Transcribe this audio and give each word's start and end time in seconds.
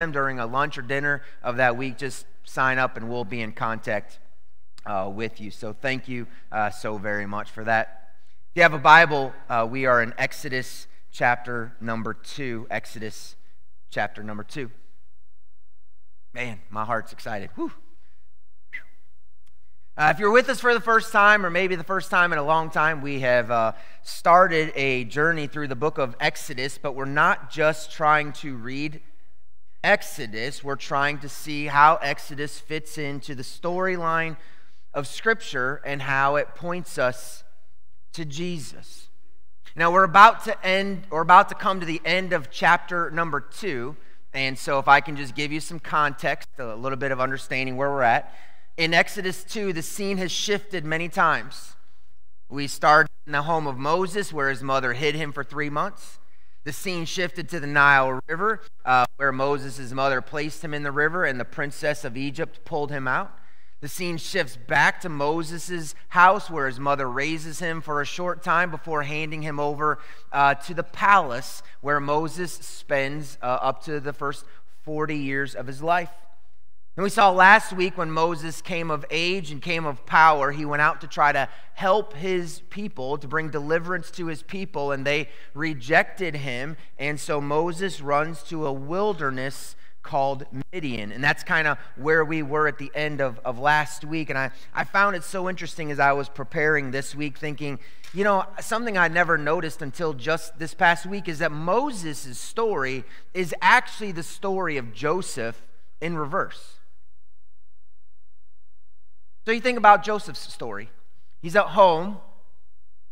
them 0.00 0.12
during 0.12 0.38
a 0.38 0.46
lunch 0.46 0.78
or 0.78 0.82
dinner 0.82 1.22
of 1.42 1.56
that 1.56 1.76
week, 1.76 1.98
just 1.98 2.24
sign 2.44 2.78
up 2.78 2.96
and 2.96 3.10
we'll 3.10 3.24
be 3.24 3.40
in 3.40 3.50
contact 3.50 4.20
uh, 4.86 5.10
with 5.12 5.40
you. 5.40 5.50
So 5.50 5.72
thank 5.72 6.06
you 6.06 6.28
uh, 6.52 6.70
so 6.70 6.98
very 6.98 7.26
much 7.26 7.50
for 7.50 7.64
that. 7.64 8.12
If 8.52 8.58
you 8.58 8.62
have 8.62 8.74
a 8.74 8.78
Bible, 8.78 9.32
uh, 9.48 9.66
we 9.68 9.86
are 9.86 10.00
in 10.00 10.14
Exodus 10.16 10.86
chapter 11.10 11.72
number 11.80 12.14
two. 12.14 12.68
Exodus 12.70 13.34
chapter 13.90 14.22
number 14.22 14.44
two. 14.44 14.70
Man, 16.32 16.60
my 16.70 16.84
heart's 16.84 17.12
excited. 17.12 17.50
Uh, 17.56 17.70
if 20.14 20.20
you're 20.20 20.30
with 20.30 20.48
us 20.48 20.60
for 20.60 20.74
the 20.74 20.80
first 20.80 21.10
time, 21.10 21.44
or 21.44 21.50
maybe 21.50 21.74
the 21.74 21.82
first 21.82 22.08
time 22.08 22.32
in 22.32 22.38
a 22.38 22.44
long 22.44 22.70
time, 22.70 23.02
we 23.02 23.18
have 23.18 23.50
uh, 23.50 23.72
started 24.04 24.70
a 24.76 25.02
journey 25.02 25.48
through 25.48 25.66
the 25.66 25.74
book 25.74 25.98
of 25.98 26.14
Exodus, 26.20 26.78
but 26.78 26.94
we're 26.94 27.04
not 27.04 27.50
just 27.50 27.90
trying 27.90 28.32
to 28.34 28.54
read 28.54 29.00
Exodus, 29.84 30.64
we're 30.64 30.76
trying 30.76 31.18
to 31.18 31.28
see 31.28 31.66
how 31.66 31.96
Exodus 32.02 32.58
fits 32.58 32.98
into 32.98 33.34
the 33.34 33.44
storyline 33.44 34.36
of 34.92 35.06
Scripture 35.06 35.80
and 35.84 36.02
how 36.02 36.36
it 36.36 36.54
points 36.56 36.98
us 36.98 37.44
to 38.12 38.24
Jesus. 38.24 39.08
Now, 39.76 39.92
we're 39.92 40.04
about 40.04 40.44
to 40.44 40.66
end, 40.66 41.06
or 41.10 41.20
about 41.20 41.48
to 41.50 41.54
come 41.54 41.78
to 41.78 41.86
the 41.86 42.00
end 42.04 42.32
of 42.32 42.50
chapter 42.50 43.10
number 43.12 43.40
two. 43.40 43.96
And 44.34 44.58
so, 44.58 44.80
if 44.80 44.88
I 44.88 45.00
can 45.00 45.16
just 45.16 45.36
give 45.36 45.52
you 45.52 45.60
some 45.60 45.78
context, 45.78 46.48
a 46.58 46.74
little 46.74 46.98
bit 46.98 47.12
of 47.12 47.20
understanding 47.20 47.76
where 47.76 47.88
we're 47.88 48.02
at. 48.02 48.34
In 48.76 48.92
Exodus 48.92 49.44
2, 49.44 49.72
the 49.72 49.82
scene 49.82 50.18
has 50.18 50.32
shifted 50.32 50.84
many 50.84 51.08
times. 51.08 51.76
We 52.48 52.66
started 52.66 53.08
in 53.26 53.32
the 53.32 53.42
home 53.42 53.68
of 53.68 53.78
Moses, 53.78 54.32
where 54.32 54.50
his 54.50 54.62
mother 54.62 54.94
hid 54.94 55.14
him 55.14 55.32
for 55.32 55.44
three 55.44 55.70
months. 55.70 56.18
The 56.64 56.72
scene 56.72 57.04
shifted 57.04 57.48
to 57.50 57.60
the 57.60 57.66
Nile 57.66 58.20
River, 58.28 58.60
uh, 58.84 59.06
where 59.16 59.32
Moses' 59.32 59.92
mother 59.92 60.20
placed 60.20 60.62
him 60.62 60.74
in 60.74 60.82
the 60.82 60.92
river 60.92 61.24
and 61.24 61.38
the 61.38 61.44
princess 61.44 62.04
of 62.04 62.16
Egypt 62.16 62.64
pulled 62.64 62.90
him 62.90 63.08
out. 63.08 63.32
The 63.80 63.88
scene 63.88 64.16
shifts 64.16 64.56
back 64.56 65.00
to 65.02 65.08
Moses' 65.08 65.94
house, 66.08 66.50
where 66.50 66.66
his 66.66 66.80
mother 66.80 67.08
raises 67.08 67.60
him 67.60 67.80
for 67.80 68.00
a 68.00 68.04
short 68.04 68.42
time 68.42 68.72
before 68.72 69.04
handing 69.04 69.42
him 69.42 69.60
over 69.60 70.00
uh, 70.32 70.54
to 70.54 70.74
the 70.74 70.82
palace, 70.82 71.62
where 71.80 72.00
Moses 72.00 72.52
spends 72.52 73.38
uh, 73.40 73.46
up 73.46 73.84
to 73.84 74.00
the 74.00 74.12
first 74.12 74.44
40 74.82 75.16
years 75.16 75.54
of 75.54 75.68
his 75.68 75.80
life. 75.80 76.10
And 76.98 77.04
we 77.04 77.10
saw 77.10 77.30
last 77.30 77.72
week 77.72 77.96
when 77.96 78.10
Moses 78.10 78.60
came 78.60 78.90
of 78.90 79.06
age 79.08 79.52
and 79.52 79.62
came 79.62 79.86
of 79.86 80.04
power, 80.04 80.50
he 80.50 80.64
went 80.64 80.82
out 80.82 81.00
to 81.02 81.06
try 81.06 81.30
to 81.30 81.48
help 81.74 82.12
his 82.14 82.62
people, 82.70 83.16
to 83.18 83.28
bring 83.28 83.50
deliverance 83.50 84.10
to 84.10 84.26
his 84.26 84.42
people, 84.42 84.90
and 84.90 85.06
they 85.06 85.28
rejected 85.54 86.34
him. 86.34 86.76
And 86.98 87.20
so 87.20 87.40
Moses 87.40 88.00
runs 88.00 88.42
to 88.48 88.66
a 88.66 88.72
wilderness 88.72 89.76
called 90.02 90.44
Midian. 90.72 91.12
And 91.12 91.22
that's 91.22 91.44
kind 91.44 91.68
of 91.68 91.78
where 91.94 92.24
we 92.24 92.42
were 92.42 92.66
at 92.66 92.78
the 92.78 92.90
end 92.96 93.20
of, 93.20 93.38
of 93.44 93.60
last 93.60 94.04
week. 94.04 94.28
And 94.28 94.36
I, 94.36 94.50
I 94.74 94.82
found 94.82 95.14
it 95.14 95.22
so 95.22 95.48
interesting 95.48 95.92
as 95.92 96.00
I 96.00 96.10
was 96.14 96.28
preparing 96.28 96.90
this 96.90 97.14
week, 97.14 97.38
thinking, 97.38 97.78
you 98.12 98.24
know, 98.24 98.44
something 98.58 98.98
I 98.98 99.06
never 99.06 99.38
noticed 99.38 99.82
until 99.82 100.14
just 100.14 100.58
this 100.58 100.74
past 100.74 101.06
week 101.06 101.28
is 101.28 101.38
that 101.38 101.52
Moses' 101.52 102.40
story 102.40 103.04
is 103.34 103.54
actually 103.62 104.10
the 104.10 104.24
story 104.24 104.76
of 104.76 104.92
Joseph 104.92 105.62
in 106.00 106.18
reverse. 106.18 106.77
So 109.48 109.52
you 109.52 109.62
think 109.62 109.78
about 109.78 110.02
Joseph's 110.02 110.52
story. 110.52 110.90
He's 111.40 111.56
at 111.56 111.68
home. 111.68 112.18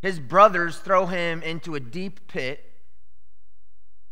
His 0.03 0.21
brothers 0.21 0.77
throw 0.77 1.07
him 1.07 1.43
into 1.43 1.75
a 1.75 1.81
deep 1.81 2.29
pit. 2.29 2.63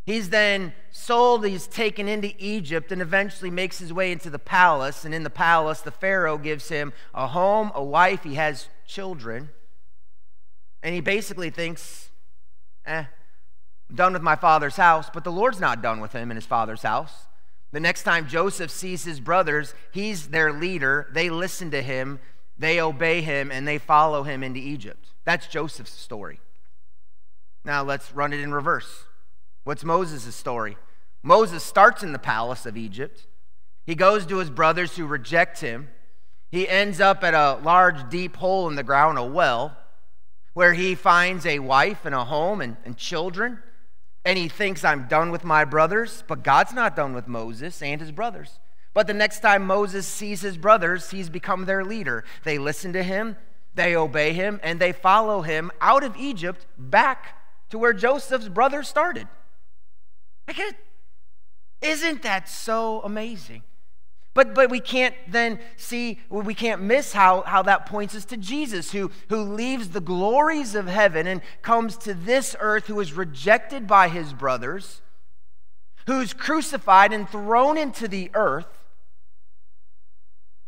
He's 0.06 0.30
then 0.30 0.72
sold, 0.90 1.44
he's 1.44 1.66
taken 1.66 2.08
into 2.08 2.32
Egypt, 2.38 2.90
and 2.90 3.02
eventually 3.02 3.50
makes 3.50 3.78
his 3.78 3.92
way 3.92 4.10
into 4.10 4.30
the 4.30 4.38
palace. 4.38 5.04
And 5.04 5.14
in 5.14 5.22
the 5.22 5.28
palace, 5.28 5.82
the 5.82 5.90
Pharaoh 5.90 6.38
gives 6.38 6.70
him 6.70 6.94
a 7.12 7.26
home, 7.26 7.70
a 7.74 7.84
wife, 7.84 8.22
he 8.22 8.36
has 8.36 8.70
children. 8.86 9.50
And 10.82 10.94
he 10.94 11.02
basically 11.02 11.50
thinks, 11.50 12.08
eh, 12.86 13.04
I'm 13.90 13.96
done 13.96 14.14
with 14.14 14.22
my 14.22 14.36
father's 14.36 14.76
house. 14.76 15.10
But 15.12 15.24
the 15.24 15.30
Lord's 15.30 15.60
not 15.60 15.82
done 15.82 16.00
with 16.00 16.14
him 16.14 16.30
in 16.30 16.38
his 16.38 16.46
father's 16.46 16.84
house. 16.84 17.26
The 17.74 17.80
next 17.80 18.04
time 18.04 18.28
Joseph 18.28 18.70
sees 18.70 19.02
his 19.02 19.18
brothers, 19.18 19.74
he's 19.90 20.28
their 20.28 20.52
leader. 20.52 21.08
They 21.10 21.28
listen 21.28 21.72
to 21.72 21.82
him, 21.82 22.20
they 22.56 22.80
obey 22.80 23.20
him, 23.20 23.50
and 23.50 23.66
they 23.66 23.78
follow 23.78 24.22
him 24.22 24.44
into 24.44 24.60
Egypt. 24.60 25.08
That's 25.24 25.48
Joseph's 25.48 25.90
story. 25.90 26.38
Now 27.64 27.82
let's 27.82 28.14
run 28.14 28.32
it 28.32 28.38
in 28.38 28.54
reverse. 28.54 29.06
What's 29.64 29.82
Moses' 29.82 30.36
story? 30.36 30.76
Moses 31.24 31.64
starts 31.64 32.04
in 32.04 32.12
the 32.12 32.18
palace 32.20 32.64
of 32.64 32.76
Egypt. 32.76 33.26
He 33.84 33.96
goes 33.96 34.24
to 34.26 34.38
his 34.38 34.50
brothers 34.50 34.96
who 34.96 35.04
reject 35.04 35.58
him. 35.58 35.88
He 36.52 36.68
ends 36.68 37.00
up 37.00 37.24
at 37.24 37.34
a 37.34 37.60
large, 37.60 38.08
deep 38.08 38.36
hole 38.36 38.68
in 38.68 38.76
the 38.76 38.84
ground, 38.84 39.18
a 39.18 39.24
well, 39.24 39.76
where 40.52 40.74
he 40.74 40.94
finds 40.94 41.44
a 41.44 41.58
wife 41.58 42.04
and 42.04 42.14
a 42.14 42.24
home 42.24 42.60
and, 42.60 42.76
and 42.84 42.96
children 42.96 43.58
and 44.24 44.38
he 44.38 44.48
thinks, 44.48 44.84
I'm 44.84 45.06
done 45.08 45.30
with 45.30 45.44
my 45.44 45.64
brothers. 45.64 46.24
But 46.26 46.42
God's 46.42 46.72
not 46.72 46.96
done 46.96 47.14
with 47.14 47.28
Moses 47.28 47.82
and 47.82 48.00
his 48.00 48.12
brothers. 48.12 48.58
But 48.94 49.06
the 49.06 49.14
next 49.14 49.40
time 49.40 49.66
Moses 49.66 50.06
sees 50.06 50.40
his 50.40 50.56
brothers, 50.56 51.10
he's 51.10 51.28
become 51.28 51.64
their 51.64 51.84
leader. 51.84 52.24
They 52.44 52.58
listen 52.58 52.92
to 52.92 53.02
him, 53.02 53.36
they 53.74 53.96
obey 53.96 54.32
him, 54.32 54.60
and 54.62 54.80
they 54.80 54.92
follow 54.92 55.42
him 55.42 55.70
out 55.80 56.04
of 56.04 56.16
Egypt 56.16 56.64
back 56.78 57.36
to 57.70 57.78
where 57.78 57.92
Joseph's 57.92 58.48
brothers 58.48 58.88
started. 58.88 59.26
Isn't 61.82 62.22
that 62.22 62.48
so 62.48 63.02
amazing? 63.02 63.62
But, 64.34 64.52
but 64.54 64.68
we 64.68 64.80
can't 64.80 65.14
then 65.28 65.60
see, 65.76 66.20
we 66.28 66.54
can't 66.54 66.82
miss 66.82 67.12
how, 67.12 67.42
how 67.42 67.62
that 67.62 67.86
points 67.86 68.16
us 68.16 68.24
to 68.26 68.36
Jesus, 68.36 68.90
who, 68.90 69.12
who 69.28 69.42
leaves 69.42 69.90
the 69.90 70.00
glories 70.00 70.74
of 70.74 70.88
heaven 70.88 71.28
and 71.28 71.40
comes 71.62 71.96
to 71.98 72.14
this 72.14 72.56
earth, 72.58 72.88
who 72.88 72.98
is 72.98 73.12
rejected 73.12 73.86
by 73.86 74.08
his 74.08 74.32
brothers, 74.32 75.02
who's 76.08 76.32
crucified 76.32 77.12
and 77.12 77.28
thrown 77.28 77.78
into 77.78 78.08
the 78.08 78.30
earth 78.34 78.83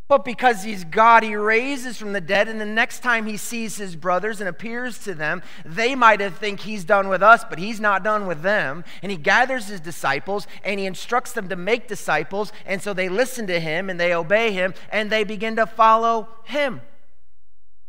but 0.09 0.25
because 0.25 0.63
he's 0.63 0.85
God, 0.85 1.25
he 1.25 1.35
raises 1.35 1.97
from 1.97 2.13
the 2.13 2.21
dead, 2.21 2.49
and 2.49 2.61
the 2.61 2.65
next 2.65 3.01
time 3.01 3.27
he 3.27 3.37
sees 3.37 3.77
his 3.77 3.97
brothers 3.97 4.41
and 4.41 4.49
appears 4.49 4.99
to 4.99 5.15
them, 5.15 5.43
they 5.65 5.97
might 5.97 6.21
have 6.21 6.37
think 6.37 6.61
he's 6.61 6.85
done 6.85 7.09
with 7.09 7.25
us, 7.25 7.45
but 7.49 7.59
he's 7.59 7.81
not 7.81 8.05
done 8.05 8.27
with 8.27 8.43
them. 8.43 8.85
And 9.03 9.11
he 9.11 9.19
gathers 9.19 9.67
his 9.67 9.81
disciples 9.81 10.47
and 10.63 10.79
he 10.79 10.87
instructs 10.87 11.33
them 11.33 11.49
to 11.49 11.57
make 11.57 11.89
disciples, 11.89 12.53
and 12.65 12.81
so 12.81 12.95
they 12.95 13.09
listen 13.09 13.49
to 13.49 13.59
him 13.59 13.91
and 13.91 13.99
they 13.99 14.15
obey 14.15 14.53
him 14.53 14.75
and 14.91 15.11
they 15.11 15.25
begin 15.25 15.57
to 15.57 15.67
follow 15.67 16.29
him. 16.45 16.83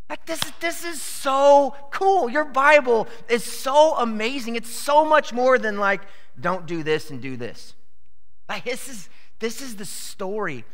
Like 0.09 0.25
this, 0.25 0.39
this 0.59 0.85
is 0.85 1.01
so 1.01 1.75
cool. 1.91 2.29
Your 2.29 2.45
Bible 2.45 3.07
is 3.29 3.43
so 3.43 3.95
amazing. 3.97 4.55
It's 4.55 4.71
so 4.71 5.05
much 5.05 5.33
more 5.33 5.59
than 5.59 5.77
like, 5.77 6.01
don't 6.39 6.65
do 6.65 6.81
this 6.81 7.11
and 7.11 7.21
do 7.21 7.35
this. 7.35 7.75
Like 8.47 8.63
this 8.63 8.87
is 8.87 9.09
this 9.39 9.61
is 9.61 9.75
the 9.75 9.85
story 9.85 10.65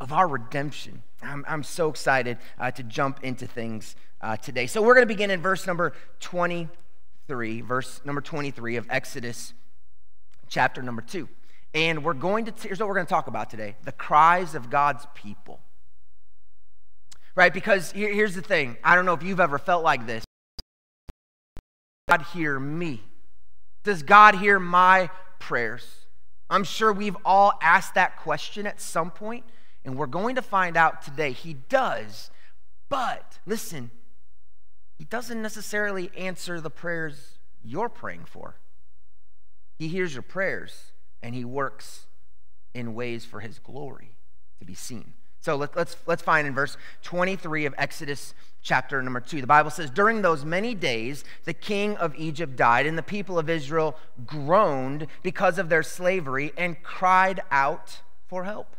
of 0.00 0.12
our 0.12 0.28
redemption. 0.28 1.02
I'm, 1.22 1.44
I'm 1.48 1.62
so 1.62 1.88
excited 1.88 2.38
uh, 2.58 2.70
to 2.72 2.82
jump 2.82 3.20
into 3.22 3.46
things 3.46 3.96
uh, 4.20 4.36
today. 4.36 4.66
So 4.66 4.82
we're 4.82 4.94
going 4.94 5.06
to 5.06 5.12
begin 5.12 5.30
in 5.30 5.40
verse 5.40 5.66
number 5.66 5.92
23, 6.20 7.60
verse 7.62 8.00
number 8.04 8.20
23 8.20 8.76
of 8.76 8.86
Exodus 8.90 9.54
chapter 10.48 10.82
number 10.82 11.02
2. 11.02 11.28
And 11.74 12.04
we're 12.04 12.14
going 12.14 12.46
to, 12.46 12.52
here's 12.62 12.80
what 12.80 12.88
we're 12.88 12.94
going 12.94 13.06
to 13.06 13.10
talk 13.10 13.26
about 13.26 13.50
today 13.50 13.76
the 13.84 13.92
cries 13.92 14.54
of 14.54 14.70
God's 14.70 15.06
people. 15.14 15.60
Right? 17.34 17.52
Because 17.52 17.92
here, 17.92 18.12
here's 18.12 18.34
the 18.34 18.42
thing 18.42 18.76
I 18.82 18.94
don't 18.94 19.04
know 19.04 19.14
if 19.14 19.22
you've 19.22 19.40
ever 19.40 19.58
felt 19.58 19.84
like 19.84 20.06
this. 20.06 20.24
God 22.08 22.22
hear 22.32 22.58
me? 22.60 23.02
Does 23.82 24.02
God 24.02 24.36
hear 24.36 24.58
my 24.58 25.10
prayers? 25.38 26.06
I'm 26.48 26.64
sure 26.64 26.92
we've 26.92 27.16
all 27.24 27.52
asked 27.60 27.94
that 27.94 28.16
question 28.16 28.66
at 28.66 28.80
some 28.80 29.10
point. 29.10 29.44
And 29.86 29.96
we're 29.96 30.06
going 30.06 30.34
to 30.34 30.42
find 30.42 30.76
out 30.76 31.00
today 31.00 31.30
he 31.30 31.54
does. 31.54 32.30
But 32.88 33.38
listen, 33.46 33.92
he 34.98 35.04
doesn't 35.04 35.40
necessarily 35.40 36.10
answer 36.16 36.60
the 36.60 36.70
prayers 36.70 37.38
you're 37.64 37.88
praying 37.88 38.24
for. 38.26 38.56
He 39.78 39.88
hears 39.88 40.12
your 40.12 40.22
prayers 40.22 40.92
and 41.22 41.34
he 41.34 41.44
works 41.44 42.06
in 42.74 42.94
ways 42.94 43.24
for 43.24 43.40
his 43.40 43.60
glory 43.60 44.16
to 44.58 44.64
be 44.64 44.74
seen. 44.74 45.14
So 45.40 45.54
let, 45.54 45.70
us 45.70 45.76
let's, 45.76 45.96
let's 46.06 46.22
find 46.22 46.48
in 46.48 46.54
verse 46.54 46.76
23 47.02 47.66
of 47.66 47.74
Exodus 47.78 48.34
chapter 48.62 49.00
number 49.00 49.20
2. 49.20 49.40
The 49.40 49.46
Bible 49.46 49.70
says, 49.70 49.90
During 49.90 50.22
those 50.22 50.44
many 50.44 50.74
days, 50.74 51.22
the 51.44 51.54
king 51.54 51.96
of 51.98 52.12
Egypt 52.16 52.56
died, 52.56 52.86
and 52.86 52.98
the 52.98 53.02
people 53.02 53.38
of 53.38 53.48
Israel 53.48 53.96
groaned 54.26 55.06
because 55.22 55.58
of 55.58 55.68
their 55.68 55.84
slavery 55.84 56.52
and 56.56 56.82
cried 56.82 57.40
out 57.52 58.00
for 58.26 58.42
help. 58.42 58.75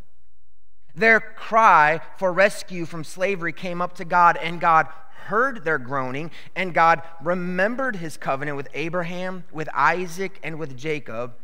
Their 0.97 1.19
cry 1.19 2.01
for 2.17 2.33
rescue 2.33 2.85
from 2.85 3.03
slavery 3.03 3.53
came 3.53 3.81
up 3.83 3.93
to 3.97 4.05
God, 4.05 4.35
and 4.35 4.59
God 4.59 4.87
heard 5.27 5.63
their 5.63 5.77
groaning, 5.77 6.31
and 6.55 6.73
God 6.73 7.03
remembered 7.23 7.97
his 7.97 8.17
covenant 8.17 8.57
with 8.57 8.67
Abraham, 8.73 9.43
with 9.51 9.69
Isaac, 9.75 10.39
and 10.41 10.57
with 10.57 10.75
Jacob. 10.75 11.35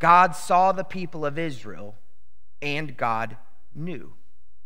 God 0.00 0.34
saw 0.34 0.72
the 0.72 0.82
people 0.82 1.24
of 1.24 1.38
Israel 1.38 1.94
and 2.60 2.96
God 2.96 3.36
knew. 3.74 4.14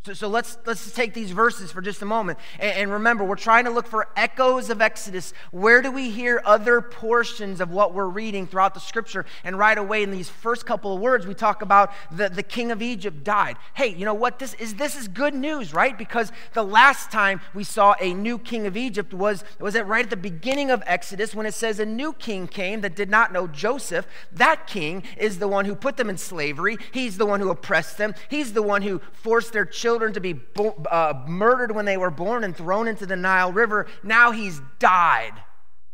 So, 0.05 0.13
so 0.13 0.29
let's, 0.29 0.57
let's 0.65 0.93
take 0.93 1.13
these 1.13 1.31
verses 1.31 1.73
for 1.73 1.81
just 1.81 2.01
a 2.01 2.05
moment. 2.05 2.39
And, 2.57 2.71
and, 2.71 2.91
remember, 2.91 3.25
we're 3.25 3.35
trying 3.35 3.65
to 3.65 3.69
look 3.69 3.85
for 3.85 4.07
echoes 4.15 4.69
of 4.69 4.81
Exodus. 4.81 5.33
Where 5.51 5.81
do 5.81 5.91
we 5.91 6.09
hear 6.09 6.41
other 6.45 6.79
portions 6.79 7.59
of 7.59 7.69
what 7.71 7.93
we're 7.93 8.07
reading 8.07 8.47
throughout 8.47 8.73
the 8.73 8.79
scripture? 8.79 9.25
And 9.43 9.59
right 9.59 9.77
away, 9.77 10.03
in 10.03 10.11
these 10.11 10.29
first 10.29 10.65
couple 10.65 10.95
of 10.95 11.01
words, 11.01 11.27
we 11.27 11.33
talk 11.33 11.61
about 11.61 11.91
the, 12.11 12.29
the 12.29 12.43
king 12.43 12.71
of 12.71 12.81
Egypt 12.81 13.25
died. 13.25 13.57
Hey, 13.73 13.93
you 13.93 14.05
know 14.05 14.13
what? 14.13 14.39
This 14.39 14.53
is, 14.53 14.75
this 14.75 14.95
is 14.95 15.09
good 15.09 15.33
news, 15.33 15.73
right? 15.73 15.97
Because 15.97 16.31
the 16.53 16.63
last 16.63 17.11
time 17.11 17.41
we 17.53 17.65
saw 17.65 17.93
a 17.99 18.13
new 18.13 18.37
king 18.37 18.67
of 18.67 18.77
Egypt 18.77 19.13
was, 19.13 19.43
was 19.59 19.75
at 19.75 19.85
right 19.85 20.05
at 20.05 20.09
the 20.09 20.15
beginning 20.15 20.71
of 20.71 20.81
Exodus 20.85 21.35
when 21.35 21.45
it 21.45 21.53
says 21.53 21.77
a 21.77 21.85
new 21.85 22.13
king 22.13 22.47
came 22.47 22.79
that 22.81 22.95
did 22.95 23.09
not 23.09 23.33
know 23.33 23.47
Joseph. 23.47 24.07
That 24.31 24.65
king 24.65 25.03
is 25.17 25.39
the 25.39 25.49
one 25.49 25.65
who 25.65 25.75
put 25.75 25.97
them 25.97 26.09
in 26.09 26.17
slavery, 26.17 26.77
he's 26.93 27.17
the 27.17 27.25
one 27.25 27.41
who 27.41 27.49
oppressed 27.49 27.97
them, 27.97 28.15
he's 28.29 28.53
the 28.53 28.63
one 28.63 28.81
who 28.81 29.01
forced 29.11 29.51
their 29.51 29.65
children 29.65 29.88
children 29.89 30.13
to 30.13 30.19
be 30.19 30.33
bo- 30.33 30.75
uh, 30.91 31.23
murdered 31.25 31.71
when 31.71 31.85
they 31.85 31.97
were 31.97 32.11
born 32.11 32.43
and 32.43 32.55
thrown 32.55 32.87
into 32.87 33.07
the 33.07 33.15
Nile 33.15 33.51
River. 33.51 33.87
Now 34.03 34.31
he's 34.31 34.61
died. 34.77 35.33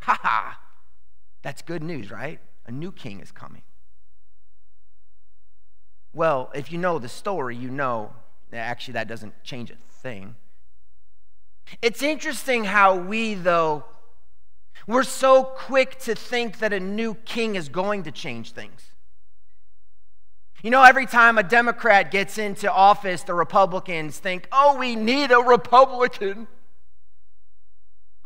Ha 0.02 0.20
ha. 0.22 0.60
That's 1.44 1.62
good 1.62 1.82
news, 1.82 2.12
right? 2.12 2.42
A 2.68 2.72
new 2.74 2.92
king 2.92 3.22
is 3.22 3.32
coming. 3.32 3.62
Well, 6.12 6.52
if 6.54 6.74
you 6.74 6.78
know 6.78 7.00
the 7.00 7.08
story, 7.08 7.56
you 7.56 7.70
know 7.70 8.12
actually 8.52 8.96
that 8.96 9.08
doesn't 9.08 9.34
change 9.46 9.72
a 9.72 9.76
thing. 9.90 10.36
It's 11.82 12.04
interesting 12.04 12.66
how 12.66 12.96
we, 12.96 13.34
though, 13.34 13.86
we're 14.88 15.04
so 15.04 15.44
quick 15.44 16.00
to 16.00 16.16
think 16.16 16.60
that 16.60 16.74
a 16.74 16.82
new 16.82 17.16
king 17.16 17.56
is 17.56 17.70
going 17.70 18.04
to 18.04 18.12
change 18.12 18.52
things. 18.52 18.92
You 20.66 20.72
know, 20.72 20.82
every 20.82 21.06
time 21.06 21.38
a 21.38 21.44
Democrat 21.44 22.10
gets 22.10 22.40
into 22.40 22.74
office, 22.74 23.22
the 23.22 23.36
Republicans 23.36 24.18
think, 24.18 24.48
oh, 24.52 24.76
we 24.80 24.96
need 24.96 25.30
a 25.30 25.38
Republican. 25.38 26.48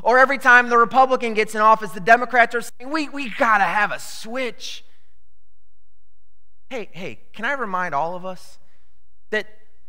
Or 0.02 0.18
every 0.18 0.38
time 0.38 0.70
the 0.70 0.78
Republican 0.78 1.34
gets 1.34 1.54
in 1.54 1.60
office, 1.60 1.92
the 1.92 2.00
Democrats 2.00 2.56
are 2.56 2.62
saying, 2.62 2.94
we, 2.94 3.10
we 3.10 3.30
got 3.30 3.58
to 3.58 3.66
have 3.66 3.92
a 3.92 4.00
switch. 4.00 4.86
Hey, 6.70 6.88
hey, 6.94 7.20
can 7.34 7.44
I 7.44 7.52
remind 7.52 7.94
all 7.94 8.16
of 8.16 8.26
us 8.26 8.58
that, 9.32 9.46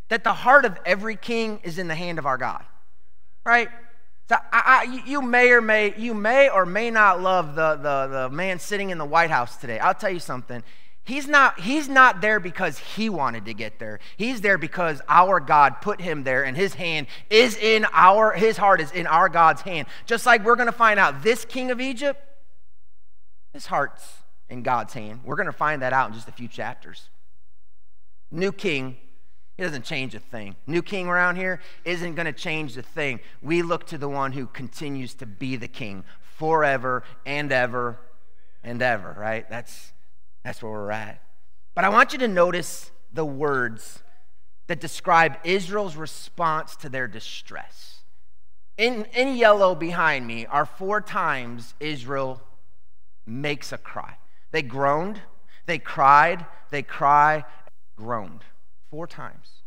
that 0.08 0.24
the 0.24 0.32
heart 0.32 0.64
of 0.64 0.76
every 0.84 1.14
king 1.14 1.60
is 1.62 1.78
in 1.78 1.86
the 1.86 1.94
hand 1.94 2.18
of 2.18 2.26
our 2.26 2.36
God? 2.36 2.64
Right? 3.46 3.68
So 4.28 4.34
I, 4.52 4.88
I, 4.88 5.02
you 5.06 5.22
may 5.22 5.52
or 5.52 5.60
may 5.60 5.94
you 5.96 6.14
may 6.14 6.48
or 6.48 6.66
may 6.66 6.90
not 6.90 7.20
love 7.20 7.54
the, 7.54 7.76
the, 7.76 8.06
the 8.08 8.28
man 8.30 8.58
sitting 8.58 8.90
in 8.90 8.98
the 8.98 9.04
White 9.04 9.30
House 9.30 9.56
today. 9.56 9.78
I'll 9.78 9.94
tell 9.94 10.10
you 10.10 10.18
something. 10.18 10.64
He's 11.10 11.26
not, 11.26 11.58
he's 11.58 11.88
not 11.88 12.20
there 12.20 12.38
because 12.38 12.78
he 12.78 13.08
wanted 13.08 13.46
to 13.46 13.52
get 13.52 13.80
there. 13.80 13.98
He's 14.16 14.42
there 14.42 14.58
because 14.58 15.02
our 15.08 15.40
God 15.40 15.80
put 15.80 16.00
him 16.00 16.22
there 16.22 16.44
and 16.44 16.56
his 16.56 16.74
hand 16.74 17.08
is 17.28 17.56
in 17.56 17.84
our, 17.92 18.30
his 18.30 18.56
heart 18.56 18.80
is 18.80 18.92
in 18.92 19.08
our 19.08 19.28
God's 19.28 19.62
hand. 19.62 19.88
Just 20.06 20.24
like 20.24 20.44
we're 20.44 20.54
going 20.54 20.66
to 20.68 20.72
find 20.72 21.00
out 21.00 21.24
this 21.24 21.44
king 21.44 21.72
of 21.72 21.80
Egypt, 21.80 22.24
his 23.52 23.66
heart's 23.66 24.08
in 24.48 24.62
God's 24.62 24.94
hand. 24.94 25.22
We're 25.24 25.34
going 25.34 25.46
to 25.46 25.52
find 25.52 25.82
that 25.82 25.92
out 25.92 26.10
in 26.10 26.14
just 26.14 26.28
a 26.28 26.32
few 26.32 26.46
chapters. 26.46 27.08
New 28.30 28.52
king, 28.52 28.96
he 29.56 29.64
doesn't 29.64 29.84
change 29.84 30.14
a 30.14 30.20
thing. 30.20 30.54
New 30.68 30.80
king 30.80 31.08
around 31.08 31.34
here 31.34 31.58
isn't 31.84 32.14
going 32.14 32.26
to 32.26 32.32
change 32.32 32.76
a 32.76 32.82
thing. 32.82 33.18
We 33.42 33.62
look 33.62 33.84
to 33.88 33.98
the 33.98 34.08
one 34.08 34.30
who 34.30 34.46
continues 34.46 35.14
to 35.14 35.26
be 35.26 35.56
the 35.56 35.66
king 35.66 36.04
forever 36.20 37.02
and 37.26 37.50
ever 37.50 37.98
and 38.62 38.80
ever, 38.80 39.16
right? 39.18 39.50
That's 39.50 39.92
that's 40.44 40.62
where 40.62 40.72
we're 40.72 40.90
at. 40.90 41.22
But 41.74 41.84
I 41.84 41.88
want 41.88 42.12
you 42.12 42.18
to 42.20 42.28
notice 42.28 42.90
the 43.12 43.24
words 43.24 44.02
that 44.66 44.80
describe 44.80 45.36
Israel's 45.44 45.96
response 45.96 46.76
to 46.76 46.88
their 46.88 47.08
distress. 47.08 48.02
In, 48.76 49.04
in 49.14 49.36
yellow 49.36 49.74
behind 49.74 50.26
me 50.26 50.46
are 50.46 50.64
four 50.64 51.00
times 51.00 51.74
Israel 51.80 52.40
makes 53.26 53.72
a 53.72 53.78
cry. 53.78 54.16
They 54.52 54.62
groaned, 54.62 55.20
they 55.66 55.78
cried, 55.78 56.46
they 56.70 56.82
cry, 56.82 57.44
groaned. 57.96 58.44
Four 58.90 59.06
times. 59.06 59.62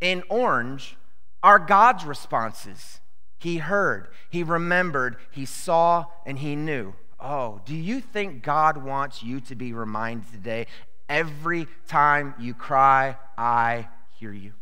In 0.00 0.22
orange 0.28 0.96
are 1.42 1.58
God's 1.58 2.04
responses. 2.04 3.00
He 3.38 3.58
heard, 3.58 4.08
he 4.30 4.42
remembered, 4.42 5.16
he 5.30 5.44
saw, 5.44 6.06
and 6.24 6.38
he 6.38 6.56
knew. 6.56 6.94
Oh, 7.18 7.60
do 7.64 7.74
you 7.74 8.00
think 8.00 8.42
God 8.42 8.76
wants 8.76 9.22
you 9.22 9.40
to 9.42 9.54
be 9.54 9.72
reminded 9.72 10.30
today 10.30 10.66
every 11.08 11.66
time 11.86 12.34
you 12.38 12.52
cry, 12.52 13.16
I 13.38 13.88
hear 14.18 14.32
you? 14.32 14.52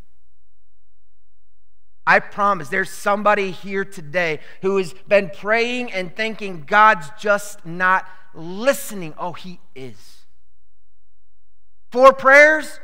I 2.06 2.20
promise 2.20 2.68
there's 2.68 2.90
somebody 2.90 3.50
here 3.50 3.84
today 3.84 4.40
who 4.62 4.76
has 4.76 4.94
been 5.08 5.30
praying 5.30 5.92
and 5.92 6.14
thinking 6.14 6.64
God's 6.66 7.10
just 7.18 7.64
not 7.64 8.06
listening. 8.34 9.14
Oh, 9.18 9.32
He 9.32 9.58
is. 9.74 10.24
Four 11.90 12.12
prayers, 12.12 12.78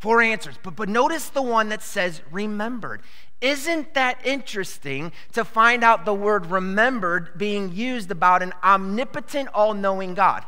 four 0.00 0.20
answers. 0.20 0.56
But, 0.62 0.74
but 0.74 0.88
notice 0.88 1.28
the 1.28 1.42
one 1.42 1.68
that 1.68 1.82
says 1.82 2.20
remembered. 2.30 3.02
Isn't 3.40 3.94
that 3.94 4.24
interesting 4.26 5.12
to 5.32 5.44
find 5.44 5.84
out 5.84 6.04
the 6.04 6.14
word 6.14 6.46
remembered 6.46 7.38
being 7.38 7.72
used 7.72 8.10
about 8.10 8.42
an 8.42 8.52
omnipotent, 8.62 9.48
all 9.54 9.72
knowing 9.72 10.14
God? 10.14 10.44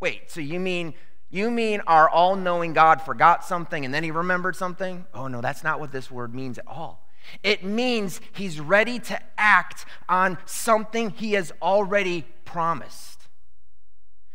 Wait, 0.00 0.30
so 0.30 0.40
you 0.40 0.60
mean 0.60 0.94
you 1.30 1.50
mean 1.50 1.80
our 1.88 2.08
all 2.08 2.36
knowing 2.36 2.74
God 2.74 3.02
forgot 3.02 3.44
something 3.44 3.84
and 3.84 3.92
then 3.92 4.04
he 4.04 4.12
remembered 4.12 4.54
something? 4.54 5.04
Oh, 5.12 5.26
no, 5.26 5.40
that's 5.40 5.64
not 5.64 5.80
what 5.80 5.90
this 5.90 6.08
word 6.08 6.32
means 6.32 6.58
at 6.58 6.68
all. 6.68 7.08
It 7.42 7.64
means 7.64 8.20
he's 8.34 8.60
ready 8.60 9.00
to 9.00 9.20
act 9.36 9.84
on 10.08 10.38
something 10.44 11.10
he 11.10 11.32
has 11.32 11.52
already 11.60 12.24
promised. 12.44 13.13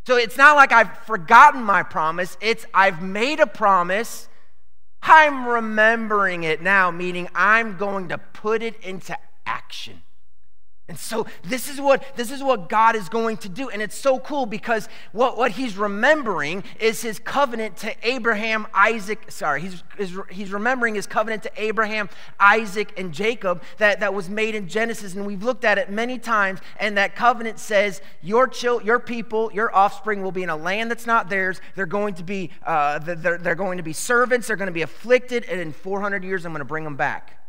So 0.06 0.16
it's 0.16 0.36
not 0.36 0.56
like 0.56 0.72
I've 0.72 0.96
forgotten 0.98 1.62
my 1.62 1.82
promise, 1.82 2.36
it's 2.40 2.66
I've 2.74 3.02
made 3.02 3.40
a 3.40 3.46
promise 3.46 4.28
I'm 5.02 5.46
remembering 5.46 6.42
it 6.42 6.62
now, 6.62 6.90
meaning 6.90 7.28
I'm 7.34 7.76
going 7.76 8.08
to 8.08 8.18
put 8.18 8.62
it 8.62 8.80
into 8.82 9.16
action. 9.46 10.02
And 10.90 10.98
so 10.98 11.24
this 11.44 11.70
is 11.70 11.80
what 11.80 12.04
this 12.16 12.32
is 12.32 12.42
what 12.42 12.68
God 12.68 12.96
is 12.96 13.08
going 13.08 13.36
to 13.38 13.48
do. 13.48 13.70
And 13.70 13.80
it's 13.80 13.94
so 13.94 14.18
cool 14.18 14.44
because 14.44 14.88
what, 15.12 15.38
what 15.38 15.52
he's 15.52 15.76
remembering 15.76 16.64
is 16.80 17.00
his 17.00 17.20
covenant 17.20 17.76
to 17.78 17.94
Abraham, 18.02 18.66
Isaac. 18.74 19.30
Sorry, 19.30 19.60
he's, 19.60 19.84
he's, 20.28 20.52
remembering 20.52 20.96
his 20.96 21.06
covenant 21.06 21.44
to 21.44 21.52
Abraham, 21.56 22.10
Isaac, 22.40 22.92
and 22.98 23.14
Jacob 23.14 23.62
that, 23.78 24.00
that 24.00 24.12
was 24.12 24.28
made 24.28 24.56
in 24.56 24.66
Genesis. 24.66 25.14
And 25.14 25.24
we've 25.24 25.44
looked 25.44 25.64
at 25.64 25.78
it 25.78 25.90
many 25.90 26.18
times. 26.18 26.58
And 26.80 26.98
that 26.98 27.14
covenant 27.14 27.60
says, 27.60 28.02
Your 28.20 28.48
chil- 28.48 28.82
your 28.82 28.98
people, 28.98 29.52
your 29.52 29.72
offspring 29.72 30.22
will 30.22 30.32
be 30.32 30.42
in 30.42 30.50
a 30.50 30.56
land 30.56 30.90
that's 30.90 31.06
not 31.06 31.30
theirs. 31.30 31.60
They're 31.76 31.86
going 31.86 32.14
to 32.14 32.24
be 32.24 32.50
uh, 32.66 32.98
they're, 32.98 33.38
they're 33.38 33.54
going 33.54 33.76
to 33.76 33.84
be 33.84 33.92
servants, 33.92 34.48
they're 34.48 34.56
going 34.56 34.66
to 34.66 34.72
be 34.72 34.82
afflicted, 34.82 35.44
and 35.44 35.60
in 35.60 35.72
400 35.72 36.24
years 36.24 36.44
I'm 36.44 36.50
going 36.50 36.58
to 36.58 36.64
bring 36.64 36.82
them 36.82 36.96
back. 36.96 37.39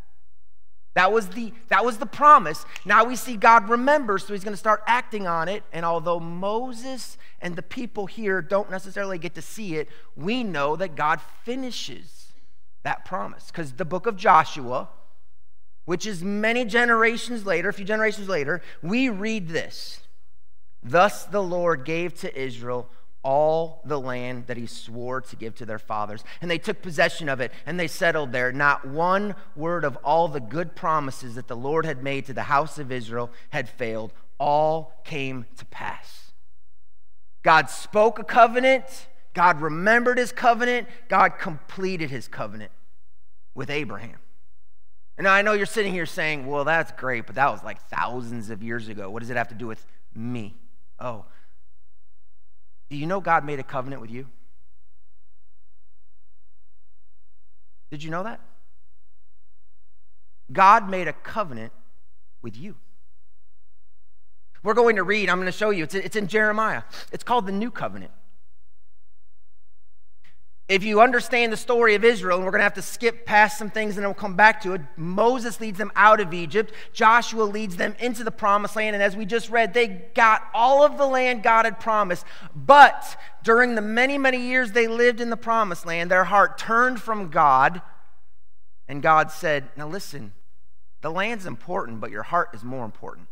That 0.94 1.14
was 1.14 1.30
the 1.30 1.54
that 1.70 1.86
was 1.86 1.98
the 2.00 2.06
promise. 2.06 2.66
Now 2.86 3.06
we 3.06 3.16
see 3.16 3.38
God 3.38 3.70
remembers, 3.70 4.26
so 4.26 4.34
he's 4.34 4.44
going 4.44 4.54
to 4.54 4.58
start 4.58 4.84
acting 4.88 5.26
on 5.26 5.48
it. 5.48 5.64
And 5.72 5.86
although 5.86 6.20
Moses 6.20 7.18
and 7.42 7.56
the 7.56 7.62
people 7.62 8.08
here 8.08 8.42
don't 8.42 8.70
necessarily 8.70 9.18
get 9.18 9.36
to 9.36 9.42
see 9.42 9.76
it, 9.76 9.88
we 10.18 10.44
know 10.44 10.76
that 10.76 10.96
God 10.96 11.22
finishes 11.44 12.34
that 12.84 13.06
promise. 13.06 13.48
Because 13.48 13.74
the 13.74 13.86
book 13.86 14.06
of 14.06 14.18
Joshua, 14.18 14.90
which 15.86 16.06
is 16.06 16.24
many 16.24 16.66
generations 16.66 17.46
later, 17.46 17.70
a 17.70 17.74
few 17.74 17.86
generations 17.86 18.28
later, 18.28 18.62
we 18.82 19.08
read 19.08 19.48
this. 19.48 20.02
Thus 20.84 21.24
the 21.24 21.44
Lord 21.44 21.86
gave 21.86 22.16
to 22.16 22.40
Israel 22.40 22.90
all 23.24 23.82
the 23.86 24.00
land 24.00 24.48
that 24.48 24.58
he 24.58 24.66
swore 24.66 25.22
to 25.22 25.36
give 25.36 25.56
to 25.56 25.66
their 25.66 25.80
fathers. 25.80 26.24
And 26.42 26.50
they 26.50 26.58
took 26.58 26.82
possession 26.82 27.30
of 27.30 27.40
it 27.40 27.52
and 27.66 27.80
they 27.80 27.88
settled 27.88 28.32
there. 28.32 28.52
Not 28.52 28.88
one 28.88 29.36
word 29.56 29.86
of 29.86 29.98
all 30.04 30.28
the 30.28 30.40
good 30.40 30.76
promises 30.76 31.36
that 31.36 31.48
the 31.48 31.56
Lord 31.56 31.86
had 31.86 32.04
made 32.04 32.26
to 32.26 32.34
the 32.34 32.44
house 32.44 32.80
of 32.80 32.92
Israel 32.92 33.30
had 33.50 33.70
failed. 33.70 34.14
All 34.40 35.02
came 35.04 35.46
to 35.58 35.66
pass. 35.66 36.32
God 37.44 37.70
spoke 37.70 38.20
a 38.20 38.24
covenant, 38.24 39.08
God 39.34 39.62
remembered 39.62 40.18
his 40.18 40.32
covenant, 40.32 40.88
God 41.08 41.40
completed 41.40 42.10
his 42.10 42.28
covenant 42.28 42.72
with 43.56 43.70
Abraham. 43.70 44.18
And 45.18 45.28
I 45.28 45.42
know 45.42 45.54
you're 45.54 45.66
sitting 45.66 45.94
here 45.94 46.06
saying, 46.06 46.48
well, 46.48 46.64
that's 46.64 46.92
great, 46.94 47.26
but 47.26 47.36
that 47.36 47.52
was 47.52 47.64
like 47.64 47.82
thousands 47.90 48.50
of 48.50 48.64
years 48.64 48.88
ago. 48.88 49.10
What 49.10 49.22
does 49.22 49.30
it 49.30 49.38
have 49.38 49.50
to 49.50 49.56
do 49.56 49.68
with 49.68 49.86
me? 50.16 50.56
Oh, 51.00 51.26
do 52.92 52.98
you 52.98 53.08
know 53.08 53.22
God 53.22 53.46
made 53.46 53.58
a 53.58 53.64
covenant 53.64 54.02
with 54.02 54.12
you? 54.12 54.28
Did 57.90 58.04
you 58.04 58.12
know 58.12 58.24
that? 58.24 58.42
God 60.52 60.90
made 60.90 61.08
a 61.08 61.14
covenant 61.14 61.72
with 62.42 62.58
you. 62.58 62.76
We're 64.62 64.74
going 64.74 64.98
to 64.98 65.04
read, 65.04 65.30
I'm 65.30 65.38
going 65.38 65.46
to 65.46 65.54
show 65.54 65.70
you. 65.70 65.86
It's, 65.86 65.96
it's 65.96 66.18
in 66.18 66.28
Jeremiah. 66.28 66.84
It's 67.14 67.24
called 67.24 67.46
the 67.48 67.54
New 67.54 67.72
Covenant. 67.72 68.12
If 70.72 70.86
you 70.86 71.02
understand 71.02 71.52
the 71.52 71.58
story 71.58 71.96
of 71.96 72.06
Israel, 72.06 72.38
and 72.38 72.46
we're 72.46 72.52
going 72.52 72.62
to 72.62 72.64
have 72.64 72.76
to 72.76 72.82
skip 72.82 73.26
past 73.26 73.58
some 73.58 73.70
things 73.70 73.98
and 73.98 74.04
then 74.04 74.08
we'll 74.08 74.14
come 74.14 74.38
back 74.38 74.62
to 74.62 74.72
it, 74.72 74.80
Moses 74.96 75.60
leads 75.60 75.78
them 75.78 75.92
out 75.98 76.22
of 76.22 76.34
Egypt. 76.34 76.74
Joshua 76.94 77.44
leads 77.44 77.76
them 77.76 77.94
into 78.00 78.24
the 78.24 78.32
promised 78.32 78.78
land. 78.78 78.96
And 78.96 79.04
as 79.04 79.14
we 79.14 79.26
just 79.26 79.50
read, 79.50 79.74
they 79.74 79.88
got 80.16 80.44
all 80.54 80.86
of 80.86 80.98
the 80.98 81.06
land 81.06 81.44
God 81.44 81.66
had 81.66 81.82
promised. 81.82 82.26
But 82.56 83.18
during 83.44 83.76
the 83.76 83.82
many, 83.82 84.18
many 84.18 84.40
years 84.40 84.72
they 84.72 84.88
lived 84.88 85.20
in 85.20 85.30
the 85.30 85.36
promised 85.36 85.86
land, 85.86 86.10
their 86.10 86.24
heart 86.24 86.58
turned 86.58 87.02
from 87.02 87.28
God. 87.28 87.82
And 88.88 89.02
God 89.02 89.30
said, 89.30 89.72
Now 89.76 89.90
listen, 89.90 90.32
the 91.02 91.12
land's 91.12 91.46
important, 91.46 92.00
but 92.00 92.12
your 92.12 92.24
heart 92.24 92.48
is 92.54 92.64
more 92.64 92.86
important. 92.86 93.28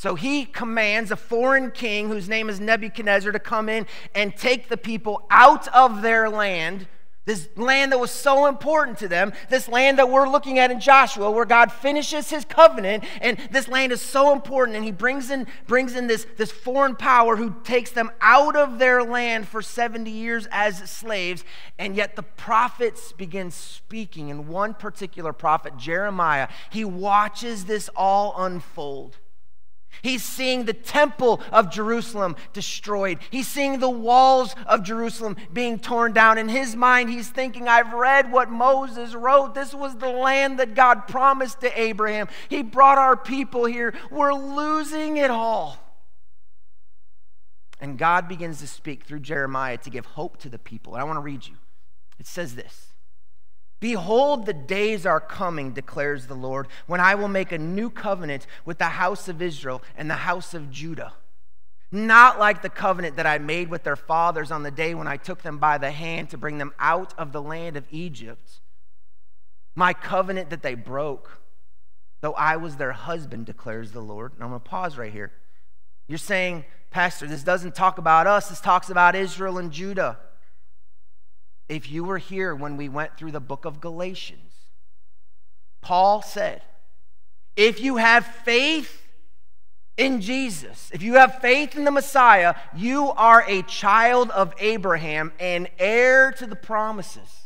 So 0.00 0.14
he 0.14 0.46
commands 0.46 1.10
a 1.10 1.16
foreign 1.16 1.72
king 1.72 2.08
whose 2.08 2.26
name 2.26 2.48
is 2.48 2.58
Nebuchadnezzar 2.58 3.32
to 3.32 3.38
come 3.38 3.68
in 3.68 3.86
and 4.14 4.34
take 4.34 4.70
the 4.70 4.78
people 4.78 5.26
out 5.30 5.68
of 5.74 6.00
their 6.00 6.30
land, 6.30 6.88
this 7.26 7.50
land 7.54 7.92
that 7.92 8.00
was 8.00 8.10
so 8.10 8.46
important 8.46 8.96
to 9.00 9.08
them, 9.08 9.34
this 9.50 9.68
land 9.68 9.98
that 9.98 10.08
we're 10.08 10.26
looking 10.26 10.58
at 10.58 10.70
in 10.70 10.80
Joshua, 10.80 11.30
where 11.30 11.44
God 11.44 11.70
finishes 11.70 12.30
his 12.30 12.46
covenant, 12.46 13.04
and 13.20 13.36
this 13.50 13.68
land 13.68 13.92
is 13.92 14.00
so 14.00 14.32
important, 14.32 14.74
and 14.74 14.86
he 14.86 14.90
brings 14.90 15.30
in, 15.30 15.46
brings 15.66 15.94
in 15.94 16.06
this, 16.06 16.26
this 16.38 16.50
foreign 16.50 16.96
power 16.96 17.36
who 17.36 17.54
takes 17.62 17.90
them 17.90 18.10
out 18.22 18.56
of 18.56 18.78
their 18.78 19.02
land 19.02 19.48
for 19.48 19.60
70 19.60 20.10
years 20.10 20.48
as 20.50 20.78
slaves, 20.90 21.44
and 21.78 21.94
yet 21.94 22.16
the 22.16 22.22
prophets 22.22 23.12
begin 23.12 23.50
speaking, 23.50 24.30
and 24.30 24.48
one 24.48 24.72
particular 24.72 25.34
prophet, 25.34 25.76
Jeremiah, 25.76 26.48
he 26.70 26.86
watches 26.86 27.66
this 27.66 27.90
all 27.94 28.32
unfold. 28.38 29.18
He's 30.02 30.22
seeing 30.22 30.64
the 30.64 30.72
temple 30.72 31.40
of 31.52 31.70
Jerusalem 31.70 32.36
destroyed. 32.52 33.18
He's 33.30 33.48
seeing 33.48 33.80
the 33.80 33.90
walls 33.90 34.54
of 34.66 34.82
Jerusalem 34.82 35.36
being 35.52 35.78
torn 35.78 36.12
down. 36.12 36.38
In 36.38 36.48
his 36.48 36.74
mind, 36.74 37.10
he's 37.10 37.28
thinking, 37.28 37.68
I've 37.68 37.92
read 37.92 38.32
what 38.32 38.50
Moses 38.50 39.14
wrote. 39.14 39.54
This 39.54 39.74
was 39.74 39.96
the 39.96 40.08
land 40.08 40.58
that 40.58 40.74
God 40.74 41.06
promised 41.06 41.60
to 41.60 41.80
Abraham. 41.80 42.28
He 42.48 42.62
brought 42.62 42.98
our 42.98 43.16
people 43.16 43.66
here. 43.66 43.94
We're 44.10 44.32
losing 44.32 45.18
it 45.18 45.30
all. 45.30 45.76
And 47.80 47.98
God 47.98 48.28
begins 48.28 48.60
to 48.60 48.66
speak 48.66 49.04
through 49.04 49.20
Jeremiah 49.20 49.78
to 49.78 49.90
give 49.90 50.04
hope 50.04 50.38
to 50.38 50.48
the 50.48 50.58
people. 50.58 50.94
And 50.94 51.00
I 51.00 51.04
want 51.04 51.16
to 51.16 51.22
read 51.22 51.46
you. 51.46 51.54
It 52.18 52.26
says 52.26 52.54
this 52.54 52.89
Behold, 53.80 54.44
the 54.44 54.52
days 54.52 55.06
are 55.06 55.20
coming, 55.20 55.72
declares 55.72 56.26
the 56.26 56.34
Lord, 56.34 56.68
when 56.86 57.00
I 57.00 57.14
will 57.14 57.28
make 57.28 57.50
a 57.50 57.58
new 57.58 57.88
covenant 57.88 58.46
with 58.66 58.76
the 58.76 58.84
house 58.84 59.26
of 59.26 59.40
Israel 59.40 59.82
and 59.96 60.08
the 60.10 60.14
house 60.14 60.52
of 60.52 60.70
Judah. 60.70 61.14
Not 61.90 62.38
like 62.38 62.60
the 62.60 62.68
covenant 62.68 63.16
that 63.16 63.26
I 63.26 63.38
made 63.38 63.70
with 63.70 63.82
their 63.82 63.96
fathers 63.96 64.50
on 64.50 64.62
the 64.62 64.70
day 64.70 64.94
when 64.94 65.08
I 65.08 65.16
took 65.16 65.42
them 65.42 65.58
by 65.58 65.78
the 65.78 65.90
hand 65.90 66.28
to 66.30 66.38
bring 66.38 66.58
them 66.58 66.74
out 66.78 67.14
of 67.18 67.32
the 67.32 67.42
land 67.42 67.76
of 67.76 67.86
Egypt. 67.90 68.60
My 69.74 69.94
covenant 69.94 70.50
that 70.50 70.62
they 70.62 70.74
broke, 70.74 71.40
though 72.20 72.34
I 72.34 72.56
was 72.56 72.76
their 72.76 72.92
husband, 72.92 73.46
declares 73.46 73.92
the 73.92 74.02
Lord. 74.02 74.34
And 74.34 74.44
I'm 74.44 74.50
going 74.50 74.60
to 74.60 74.68
pause 74.68 74.98
right 74.98 75.12
here. 75.12 75.32
You're 76.06 76.18
saying, 76.18 76.66
Pastor, 76.90 77.26
this 77.26 77.42
doesn't 77.42 77.74
talk 77.74 77.96
about 77.96 78.26
us, 78.26 78.50
this 78.50 78.60
talks 78.60 78.90
about 78.90 79.16
Israel 79.16 79.56
and 79.56 79.72
Judah 79.72 80.18
if 81.70 81.88
you 81.88 82.02
were 82.02 82.18
here 82.18 82.54
when 82.54 82.76
we 82.76 82.88
went 82.88 83.16
through 83.16 83.30
the 83.30 83.40
book 83.40 83.64
of 83.64 83.80
Galatians, 83.80 84.52
Paul 85.80 86.20
said, 86.20 86.62
if 87.56 87.80
you 87.80 87.96
have 87.96 88.26
faith 88.26 89.06
in 89.96 90.20
Jesus, 90.20 90.90
if 90.92 91.02
you 91.02 91.14
have 91.14 91.40
faith 91.40 91.76
in 91.76 91.84
the 91.84 91.90
Messiah, 91.90 92.56
you 92.74 93.10
are 93.12 93.44
a 93.46 93.62
child 93.62 94.30
of 94.30 94.52
Abraham 94.58 95.32
and 95.38 95.68
heir 95.78 96.32
to 96.32 96.46
the 96.46 96.56
promises. 96.56 97.39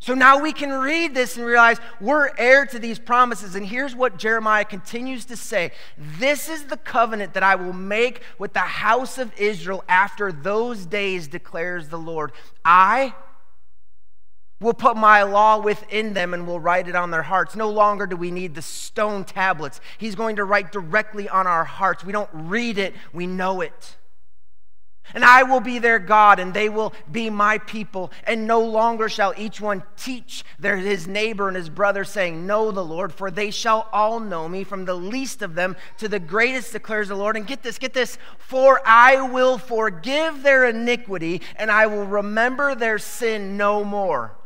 So 0.00 0.14
now 0.14 0.40
we 0.40 0.54
can 0.54 0.72
read 0.72 1.14
this 1.14 1.36
and 1.36 1.44
realize 1.44 1.76
we're 2.00 2.30
heir 2.38 2.64
to 2.64 2.78
these 2.78 2.98
promises. 2.98 3.54
And 3.54 3.66
here's 3.66 3.94
what 3.94 4.16
Jeremiah 4.16 4.64
continues 4.64 5.26
to 5.26 5.36
say 5.36 5.72
This 5.98 6.48
is 6.48 6.64
the 6.64 6.78
covenant 6.78 7.34
that 7.34 7.42
I 7.42 7.54
will 7.54 7.74
make 7.74 8.22
with 8.38 8.54
the 8.54 8.60
house 8.60 9.18
of 9.18 9.30
Israel 9.38 9.84
after 9.88 10.32
those 10.32 10.86
days, 10.86 11.28
declares 11.28 11.88
the 11.88 11.98
Lord. 11.98 12.32
I 12.64 13.14
will 14.58 14.74
put 14.74 14.96
my 14.96 15.22
law 15.22 15.58
within 15.58 16.14
them 16.14 16.32
and 16.32 16.46
will 16.46 16.60
write 16.60 16.88
it 16.88 16.96
on 16.96 17.10
their 17.10 17.22
hearts. 17.22 17.54
No 17.54 17.68
longer 17.68 18.06
do 18.06 18.16
we 18.16 18.30
need 18.30 18.54
the 18.54 18.62
stone 18.62 19.24
tablets. 19.24 19.82
He's 19.98 20.14
going 20.14 20.36
to 20.36 20.44
write 20.44 20.72
directly 20.72 21.28
on 21.28 21.46
our 21.46 21.64
hearts. 21.64 22.04
We 22.04 22.12
don't 22.12 22.30
read 22.32 22.78
it, 22.78 22.94
we 23.12 23.26
know 23.26 23.60
it. 23.60 23.96
And 25.14 25.24
I 25.24 25.42
will 25.42 25.60
be 25.60 25.78
their 25.78 25.98
God, 25.98 26.38
and 26.38 26.54
they 26.54 26.68
will 26.68 26.92
be 27.10 27.30
my 27.30 27.58
people. 27.58 28.12
And 28.24 28.46
no 28.46 28.60
longer 28.60 29.08
shall 29.08 29.34
each 29.36 29.60
one 29.60 29.82
teach 29.96 30.44
their, 30.58 30.76
his 30.76 31.06
neighbor 31.06 31.48
and 31.48 31.56
his 31.56 31.68
brother, 31.68 32.04
saying, 32.04 32.46
Know 32.46 32.70
the 32.70 32.84
Lord, 32.84 33.12
for 33.12 33.30
they 33.30 33.50
shall 33.50 33.88
all 33.92 34.20
know 34.20 34.48
me, 34.48 34.64
from 34.64 34.84
the 34.84 34.94
least 34.94 35.42
of 35.42 35.54
them 35.54 35.76
to 35.98 36.08
the 36.08 36.20
greatest, 36.20 36.72
declares 36.72 37.08
the 37.08 37.16
Lord. 37.16 37.36
And 37.36 37.46
get 37.46 37.62
this, 37.62 37.78
get 37.78 37.92
this, 37.92 38.18
for 38.38 38.80
I 38.86 39.20
will 39.20 39.58
forgive 39.58 40.42
their 40.42 40.66
iniquity, 40.66 41.42
and 41.56 41.70
I 41.70 41.86
will 41.86 42.06
remember 42.06 42.74
their 42.74 42.98
sin 42.98 43.56
no 43.56 43.84
more. 43.84 44.36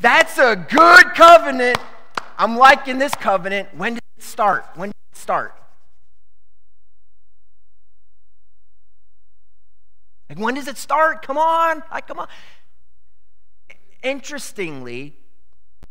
That's 0.00 0.38
a 0.38 0.56
good 0.56 1.14
covenant. 1.14 1.78
I'm 2.36 2.56
liking 2.56 2.98
this 2.98 3.14
covenant. 3.14 3.74
When 3.76 3.94
did 3.94 4.02
it 4.16 4.22
start? 4.22 4.66
When 4.74 4.88
did 4.90 4.96
it 5.12 5.18
start? 5.18 5.54
Like, 10.34 10.44
when 10.44 10.54
does 10.54 10.66
it 10.66 10.76
start? 10.76 11.24
Come 11.24 11.38
on. 11.38 11.82
Like, 11.92 12.08
come 12.08 12.18
on. 12.18 12.28
Interestingly, 14.02 15.14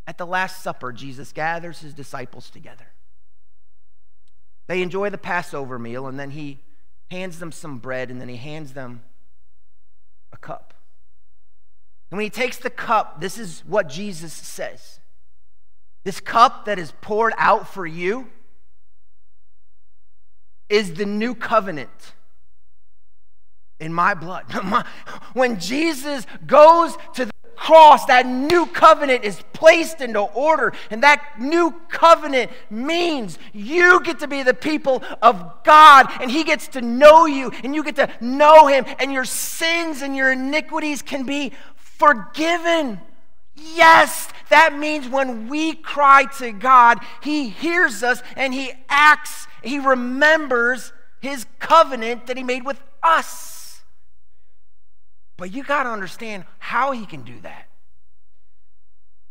at 0.05 0.17
the 0.17 0.25
Last 0.25 0.61
Supper, 0.61 0.91
Jesus 0.91 1.31
gathers 1.31 1.79
his 1.79 1.93
disciples 1.93 2.49
together. 2.49 2.87
They 4.67 4.81
enjoy 4.81 5.09
the 5.09 5.17
Passover 5.17 5.79
meal, 5.79 6.07
and 6.07 6.19
then 6.19 6.31
he 6.31 6.59
hands 7.09 7.39
them 7.39 7.51
some 7.53 7.77
bread, 7.77 8.11
and 8.11 8.19
then 8.19 8.27
he 8.27 8.35
hands 8.35 8.73
them 8.73 9.03
a 10.33 10.37
cup. 10.37 10.73
And 12.11 12.17
when 12.17 12.25
he 12.25 12.29
takes 12.29 12.57
the 12.57 12.69
cup, 12.69 13.21
this 13.21 13.37
is 13.37 13.63
what 13.65 13.87
Jesus 13.87 14.33
says 14.33 14.99
This 16.03 16.19
cup 16.19 16.65
that 16.65 16.77
is 16.77 16.91
poured 16.99 17.33
out 17.37 17.67
for 17.67 17.87
you 17.87 18.27
is 20.67 20.95
the 20.95 21.05
new 21.05 21.33
covenant 21.33 22.13
in 23.83 23.93
my 23.93 24.13
blood. 24.13 24.45
when 25.33 25.59
Jesus 25.59 26.25
goes 26.47 26.97
to 27.15 27.25
the 27.25 27.33
cross, 27.55 28.05
that 28.05 28.25
new 28.25 28.65
covenant 28.65 29.23
is 29.23 29.41
placed 29.53 30.01
into 30.01 30.19
order. 30.19 30.73
And 30.89 31.03
that 31.03 31.39
new 31.39 31.71
covenant 31.89 32.51
means 32.69 33.37
you 33.53 34.01
get 34.01 34.19
to 34.19 34.27
be 34.27 34.43
the 34.43 34.53
people 34.53 35.03
of 35.21 35.63
God, 35.63 36.07
and 36.21 36.31
He 36.31 36.43
gets 36.43 36.67
to 36.69 36.81
know 36.81 37.25
you, 37.25 37.51
and 37.63 37.75
you 37.75 37.83
get 37.83 37.95
to 37.97 38.09
know 38.19 38.67
Him, 38.67 38.85
and 38.99 39.11
your 39.11 39.25
sins 39.25 40.01
and 40.01 40.15
your 40.15 40.31
iniquities 40.31 41.01
can 41.01 41.25
be 41.25 41.51
forgiven. 41.75 42.99
Yes, 43.55 44.29
that 44.49 44.77
means 44.77 45.07
when 45.07 45.47
we 45.47 45.75
cry 45.75 46.25
to 46.39 46.51
God, 46.51 46.99
He 47.21 47.49
hears 47.49 48.01
us 48.01 48.23
and 48.35 48.53
He 48.53 48.71
acts, 48.89 49.47
He 49.61 49.79
remembers 49.79 50.91
His 51.21 51.45
covenant 51.59 52.27
that 52.27 52.35
He 52.37 52.43
made 52.43 52.65
with 52.65 52.81
us. 53.03 53.52
But 55.37 55.53
you 55.53 55.63
got 55.63 55.83
to 55.83 55.89
understand 55.89 56.45
how 56.59 56.91
he 56.91 57.05
can 57.05 57.23
do 57.23 57.39
that. 57.41 57.67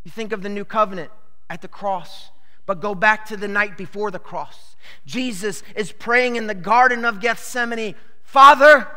You 0.04 0.10
think 0.10 0.32
of 0.32 0.42
the 0.42 0.48
new 0.48 0.64
covenant 0.64 1.10
at 1.48 1.62
the 1.62 1.68
cross, 1.68 2.30
but 2.66 2.80
go 2.80 2.94
back 2.94 3.26
to 3.26 3.36
the 3.36 3.48
night 3.48 3.76
before 3.76 4.10
the 4.10 4.18
cross. 4.18 4.76
Jesus 5.06 5.62
is 5.76 5.92
praying 5.92 6.36
in 6.36 6.46
the 6.46 6.54
Garden 6.54 7.04
of 7.04 7.20
Gethsemane 7.20 7.94
Father, 8.22 8.88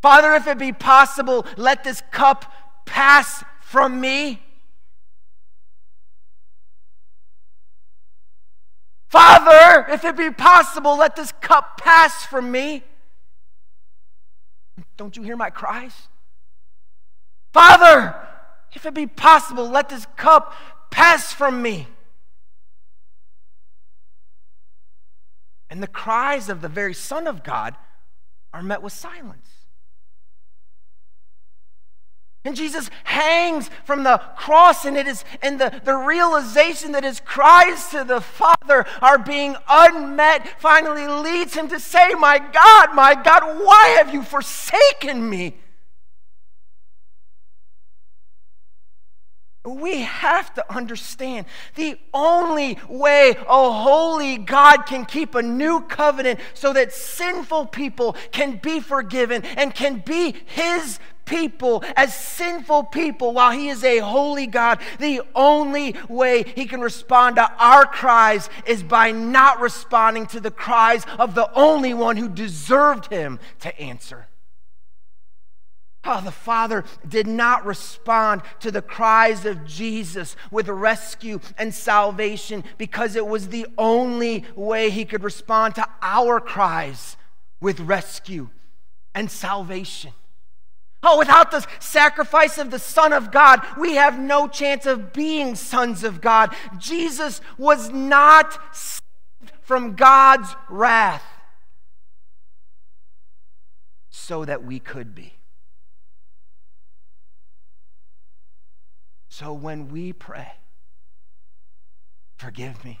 Father, 0.00 0.34
if 0.34 0.46
it 0.46 0.56
be 0.56 0.72
possible, 0.72 1.44
let 1.56 1.84
this 1.84 2.02
cup 2.10 2.50
pass 2.86 3.44
from 3.60 4.00
me. 4.00 4.40
Father, 9.08 9.86
if 9.90 10.04
it 10.04 10.16
be 10.16 10.30
possible, 10.30 10.96
let 10.96 11.16
this 11.16 11.32
cup 11.40 11.80
pass 11.80 12.24
from 12.24 12.50
me. 12.50 12.84
Don't 14.96 15.16
you 15.16 15.22
hear 15.22 15.36
my 15.36 15.50
cries? 15.50 16.08
Father, 17.52 18.14
if 18.72 18.84
it 18.86 18.94
be 18.94 19.06
possible, 19.06 19.68
let 19.68 19.88
this 19.88 20.06
cup 20.16 20.54
pass 20.90 21.32
from 21.32 21.62
me. 21.62 21.88
And 25.68 25.82
the 25.82 25.86
cries 25.86 26.48
of 26.48 26.62
the 26.62 26.68
very 26.68 26.94
Son 26.94 27.26
of 27.26 27.42
God 27.42 27.76
are 28.52 28.62
met 28.62 28.82
with 28.82 28.92
silence. 28.92 29.48
And 32.46 32.54
Jesus 32.54 32.90
hangs 33.04 33.70
from 33.84 34.04
the 34.04 34.18
cross, 34.36 34.84
and 34.84 34.96
it 34.96 35.08
is 35.08 35.24
and 35.42 35.60
the, 35.60 35.80
the 35.84 35.96
realization 35.96 36.92
that 36.92 37.02
his 37.02 37.18
cries 37.18 37.90
to 37.90 38.04
the 38.04 38.20
Father 38.20 38.86
are 39.02 39.18
being 39.18 39.56
unmet 39.68 40.60
finally 40.60 41.08
leads 41.08 41.54
him 41.54 41.66
to 41.68 41.80
say, 41.80 42.14
My 42.14 42.38
God, 42.38 42.94
my 42.94 43.20
God, 43.20 43.42
why 43.64 43.96
have 43.98 44.14
you 44.14 44.22
forsaken 44.22 45.28
me? 45.28 45.56
We 49.66 50.02
have 50.02 50.54
to 50.54 50.72
understand 50.72 51.46
the 51.74 51.98
only 52.14 52.78
way 52.88 53.30
a 53.30 53.70
holy 53.70 54.38
God 54.38 54.86
can 54.86 55.04
keep 55.04 55.34
a 55.34 55.42
new 55.42 55.80
covenant 55.80 56.38
so 56.54 56.72
that 56.72 56.92
sinful 56.92 57.66
people 57.66 58.16
can 58.30 58.60
be 58.62 58.80
forgiven 58.80 59.44
and 59.44 59.74
can 59.74 60.02
be 60.06 60.36
His 60.46 61.00
people 61.24 61.82
as 61.96 62.14
sinful 62.14 62.84
people 62.84 63.32
while 63.32 63.50
He 63.50 63.68
is 63.68 63.82
a 63.82 63.98
holy 63.98 64.46
God. 64.46 64.80
The 64.98 65.22
only 65.34 65.96
way 66.08 66.44
He 66.54 66.66
can 66.66 66.80
respond 66.80 67.36
to 67.36 67.50
our 67.58 67.84
cries 67.84 68.48
is 68.64 68.82
by 68.82 69.10
not 69.10 69.60
responding 69.60 70.26
to 70.26 70.40
the 70.40 70.50
cries 70.50 71.04
of 71.18 71.34
the 71.34 71.52
only 71.52 71.92
one 71.92 72.16
who 72.16 72.28
deserved 72.28 73.06
Him 73.06 73.40
to 73.60 73.80
answer. 73.80 74.28
Oh, 76.08 76.20
the 76.20 76.30
Father 76.30 76.84
did 77.06 77.26
not 77.26 77.66
respond 77.66 78.42
to 78.60 78.70
the 78.70 78.80
cries 78.80 79.44
of 79.44 79.64
Jesus 79.64 80.36
with 80.52 80.68
rescue 80.68 81.40
and 81.58 81.74
salvation 81.74 82.62
because 82.78 83.16
it 83.16 83.26
was 83.26 83.48
the 83.48 83.66
only 83.76 84.44
way 84.54 84.90
he 84.90 85.04
could 85.04 85.24
respond 85.24 85.74
to 85.74 85.86
our 86.00 86.38
cries 86.38 87.16
with 87.60 87.80
rescue 87.80 88.50
and 89.16 89.28
salvation. 89.28 90.12
Oh, 91.02 91.18
without 91.18 91.50
the 91.50 91.66
sacrifice 91.80 92.56
of 92.56 92.70
the 92.70 92.78
Son 92.78 93.12
of 93.12 93.32
God, 93.32 93.60
we 93.76 93.96
have 93.96 94.18
no 94.18 94.46
chance 94.46 94.86
of 94.86 95.12
being 95.12 95.56
sons 95.56 96.04
of 96.04 96.20
God. 96.20 96.54
Jesus 96.78 97.40
was 97.58 97.90
not 97.90 98.58
saved 98.74 99.02
from 99.62 99.94
God's 99.94 100.54
wrath 100.68 101.24
so 104.10 104.44
that 104.44 104.64
we 104.64 104.78
could 104.78 105.14
be. 105.14 105.35
So 109.38 109.52
when 109.52 109.88
we 109.88 110.14
pray, 110.14 110.50
forgive 112.38 112.82
me, 112.86 113.00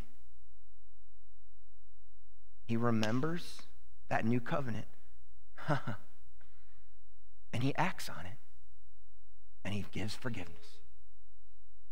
he 2.66 2.76
remembers 2.76 3.62
that 4.10 4.26
new 4.26 4.38
covenant. 4.38 4.84
and 7.54 7.62
he 7.62 7.74
acts 7.76 8.10
on 8.10 8.26
it. 8.26 8.36
And 9.64 9.72
he 9.72 9.86
gives 9.92 10.14
forgiveness. 10.14 10.80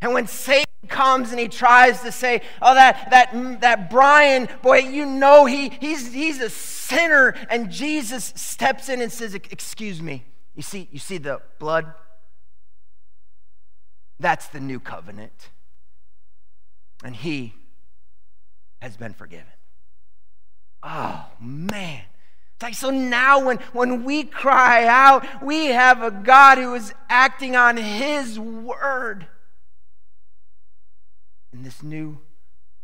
And 0.02 0.12
when 0.12 0.26
Satan 0.26 0.88
comes 0.88 1.30
and 1.30 1.40
he 1.40 1.48
tries 1.48 2.02
to 2.02 2.12
say, 2.12 2.42
Oh, 2.60 2.74
that, 2.74 3.08
that, 3.12 3.62
that 3.62 3.88
Brian, 3.88 4.50
boy, 4.60 4.80
you 4.80 5.06
know 5.06 5.46
he, 5.46 5.70
he's, 5.70 6.12
he's 6.12 6.42
a 6.42 6.50
sinner. 6.50 7.34
And 7.48 7.70
Jesus 7.70 8.34
steps 8.36 8.90
in 8.90 9.00
and 9.00 9.10
says, 9.10 9.34
Excuse 9.34 10.02
me. 10.02 10.26
You 10.54 10.62
see, 10.62 10.86
you 10.92 10.98
see 10.98 11.16
the 11.16 11.40
blood 11.58 11.94
that's 14.18 14.46
the 14.48 14.60
new 14.60 14.80
covenant. 14.80 15.50
And 17.02 17.14
he 17.14 17.54
has 18.80 18.96
been 18.96 19.14
forgiven. 19.14 19.46
Oh, 20.82 21.26
man. 21.40 22.02
Like, 22.62 22.74
so 22.74 22.88
now 22.90 23.44
when, 23.44 23.58
when 23.72 24.04
we 24.04 24.24
cry 24.24 24.86
out, 24.86 25.42
we 25.42 25.66
have 25.66 26.02
a 26.02 26.10
God 26.10 26.56
who 26.56 26.74
is 26.74 26.94
acting 27.10 27.56
on 27.56 27.76
his 27.76 28.38
word. 28.38 29.26
In 31.52 31.62
this 31.62 31.82
new 31.82 32.20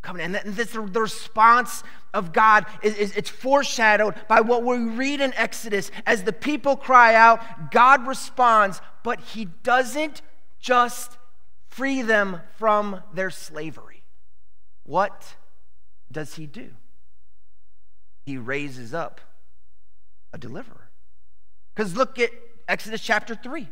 covenant. 0.02 0.44
And 0.44 0.54
this, 0.54 0.72
the 0.72 0.80
response 0.80 1.82
of 2.12 2.32
God 2.32 2.66
is, 2.82 2.94
is, 2.96 3.16
it's 3.16 3.30
foreshadowed 3.30 4.14
by 4.28 4.40
what 4.40 4.64
we 4.64 4.78
read 4.78 5.20
in 5.20 5.32
Exodus. 5.34 5.90
As 6.06 6.24
the 6.24 6.32
people 6.32 6.76
cry 6.76 7.14
out, 7.14 7.70
God 7.70 8.06
responds, 8.06 8.80
but 9.02 9.20
he 9.20 9.46
doesn't 9.46 10.22
just 10.58 11.16
free 11.70 12.02
them 12.02 12.40
from 12.58 13.02
their 13.14 13.30
slavery. 13.30 14.02
What 14.84 15.36
does 16.10 16.34
he 16.34 16.46
do? 16.46 16.70
He 18.26 18.36
raises 18.36 18.92
up 18.92 19.20
a 20.32 20.38
deliverer. 20.38 20.90
Because 21.74 21.96
look 21.96 22.18
at 22.18 22.30
Exodus 22.68 23.00
chapter 23.00 23.34
3. 23.34 23.68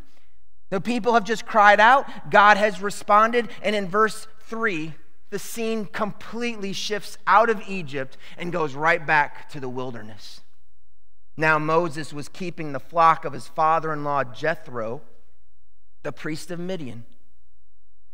The 0.71 0.81
people 0.81 1.15
have 1.15 1.25
just 1.25 1.47
cried 1.47 1.81
out, 1.81 2.31
God 2.31 2.57
has 2.57 2.81
responded, 2.81 3.49
and 3.63 3.75
in 3.75 3.89
verse 3.89 4.27
3, 4.43 4.95
the 5.31 5.39
scene 5.39 5.87
completely 5.87 6.73
shifts 6.73 7.19
out 7.27 7.51
of 7.51 7.63
Egypt 7.69 8.17
and 8.37 8.53
goes 8.53 8.75
right 8.75 9.05
back 9.05 9.49
to 9.51 9.61
the 9.61 9.69
wilderness. 9.69 10.41
Now, 11.37 11.59
Moses 11.59 12.13
was 12.13 12.29
keeping 12.29 12.73
the 12.73 12.81
flock 12.81 13.25
of 13.25 13.33
his 13.33 13.47
father 13.47 13.93
in 13.93 14.05
law 14.05 14.25
Jethro, 14.25 15.03
the 16.03 16.13
priest 16.13 16.51
of 16.51 16.59
Midian. 16.59 17.05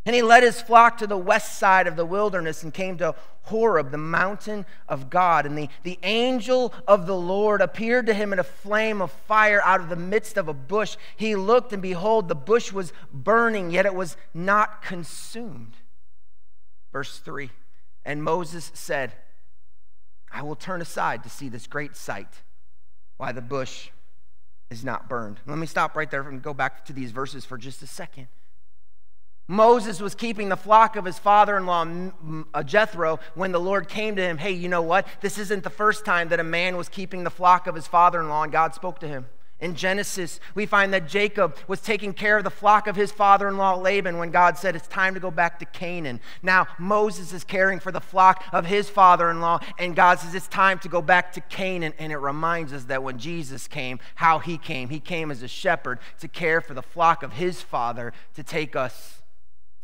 And 0.06 0.14
he 0.14 0.22
led 0.22 0.42
his 0.42 0.60
flock 0.60 0.98
to 0.98 1.06
the 1.06 1.16
west 1.16 1.58
side 1.58 1.86
of 1.86 1.96
the 1.96 2.04
wilderness 2.04 2.62
and 2.62 2.74
came 2.74 2.98
to 2.98 3.14
Horeb, 3.44 3.90
the 3.90 3.98
mountain 3.98 4.66
of 4.86 5.08
God. 5.08 5.46
And 5.46 5.56
the, 5.56 5.68
the 5.82 5.98
angel 6.02 6.74
of 6.86 7.06
the 7.06 7.16
Lord 7.16 7.62
appeared 7.62 8.06
to 8.06 8.14
him 8.14 8.32
in 8.32 8.38
a 8.38 8.44
flame 8.44 9.00
of 9.00 9.10
fire 9.10 9.62
out 9.62 9.80
of 9.80 9.88
the 9.88 9.96
midst 9.96 10.36
of 10.36 10.46
a 10.46 10.54
bush. 10.54 10.96
He 11.16 11.34
looked, 11.36 11.72
and 11.72 11.80
behold, 11.80 12.28
the 12.28 12.34
bush 12.34 12.70
was 12.70 12.92
burning, 13.12 13.70
yet 13.70 13.86
it 13.86 13.94
was 13.94 14.16
not 14.34 14.82
consumed. 14.82 15.74
Verse 16.92 17.18
3 17.18 17.50
And 18.04 18.22
Moses 18.22 18.70
said, 18.74 19.14
I 20.30 20.42
will 20.42 20.56
turn 20.56 20.82
aside 20.82 21.22
to 21.22 21.30
see 21.30 21.48
this 21.48 21.66
great 21.66 21.96
sight, 21.96 22.42
why 23.16 23.32
the 23.32 23.40
bush 23.40 23.90
is 24.68 24.84
not 24.84 25.08
burned. 25.08 25.40
Let 25.46 25.58
me 25.58 25.66
stop 25.66 25.96
right 25.96 26.10
there 26.10 26.28
and 26.28 26.42
go 26.42 26.52
back 26.52 26.84
to 26.86 26.92
these 26.92 27.10
verses 27.10 27.44
for 27.44 27.56
just 27.56 27.82
a 27.82 27.86
second. 27.86 28.28
Moses 29.46 30.00
was 30.00 30.14
keeping 30.14 30.48
the 30.48 30.56
flock 30.56 30.96
of 30.96 31.04
his 31.04 31.18
father 31.18 31.56
in 31.56 31.66
law, 31.66 31.86
uh, 32.54 32.62
Jethro, 32.62 33.20
when 33.34 33.52
the 33.52 33.60
Lord 33.60 33.88
came 33.88 34.16
to 34.16 34.22
him. 34.22 34.38
Hey, 34.38 34.52
you 34.52 34.68
know 34.68 34.82
what? 34.82 35.06
This 35.20 35.36
isn't 35.36 35.64
the 35.64 35.70
first 35.70 36.04
time 36.04 36.28
that 36.28 36.40
a 36.40 36.44
man 36.44 36.76
was 36.76 36.88
keeping 36.88 37.24
the 37.24 37.30
flock 37.30 37.66
of 37.66 37.74
his 37.74 37.86
father 37.86 38.20
in 38.20 38.28
law 38.28 38.42
and 38.42 38.52
God 38.52 38.74
spoke 38.74 39.00
to 39.00 39.08
him. 39.08 39.26
In 39.60 39.76
Genesis, 39.76 40.40
we 40.54 40.66
find 40.66 40.92
that 40.92 41.08
Jacob 41.08 41.56
was 41.68 41.80
taking 41.80 42.12
care 42.12 42.36
of 42.36 42.44
the 42.44 42.50
flock 42.50 42.86
of 42.86 42.96
his 42.96 43.12
father 43.12 43.46
in 43.46 43.56
law 43.56 43.74
Laban 43.76 44.18
when 44.18 44.30
God 44.30 44.58
said 44.58 44.74
it's 44.74 44.88
time 44.88 45.14
to 45.14 45.20
go 45.20 45.30
back 45.30 45.58
to 45.60 45.64
Canaan. 45.64 46.20
Now, 46.42 46.66
Moses 46.78 47.32
is 47.32 47.44
caring 47.44 47.80
for 47.80 47.92
the 47.92 48.00
flock 48.00 48.44
of 48.52 48.66
his 48.66 48.90
father 48.90 49.30
in 49.30 49.40
law, 49.40 49.60
and 49.78 49.94
God 49.94 50.18
says 50.18 50.34
it's 50.34 50.48
time 50.48 50.80
to 50.80 50.88
go 50.88 51.00
back 51.00 51.32
to 51.34 51.40
Canaan. 51.40 51.94
And 51.98 52.12
it 52.12 52.18
reminds 52.18 52.72
us 52.72 52.84
that 52.84 53.02
when 53.02 53.18
Jesus 53.18 53.68
came, 53.68 54.00
how 54.16 54.38
he 54.38 54.58
came. 54.58 54.88
He 54.88 55.00
came 55.00 55.30
as 55.30 55.42
a 55.42 55.48
shepherd 55.48 55.98
to 56.18 56.28
care 56.28 56.60
for 56.60 56.74
the 56.74 56.82
flock 56.82 57.22
of 57.22 57.34
his 57.34 57.62
father 57.62 58.12
to 58.34 58.42
take 58.42 58.74
us 58.74 59.22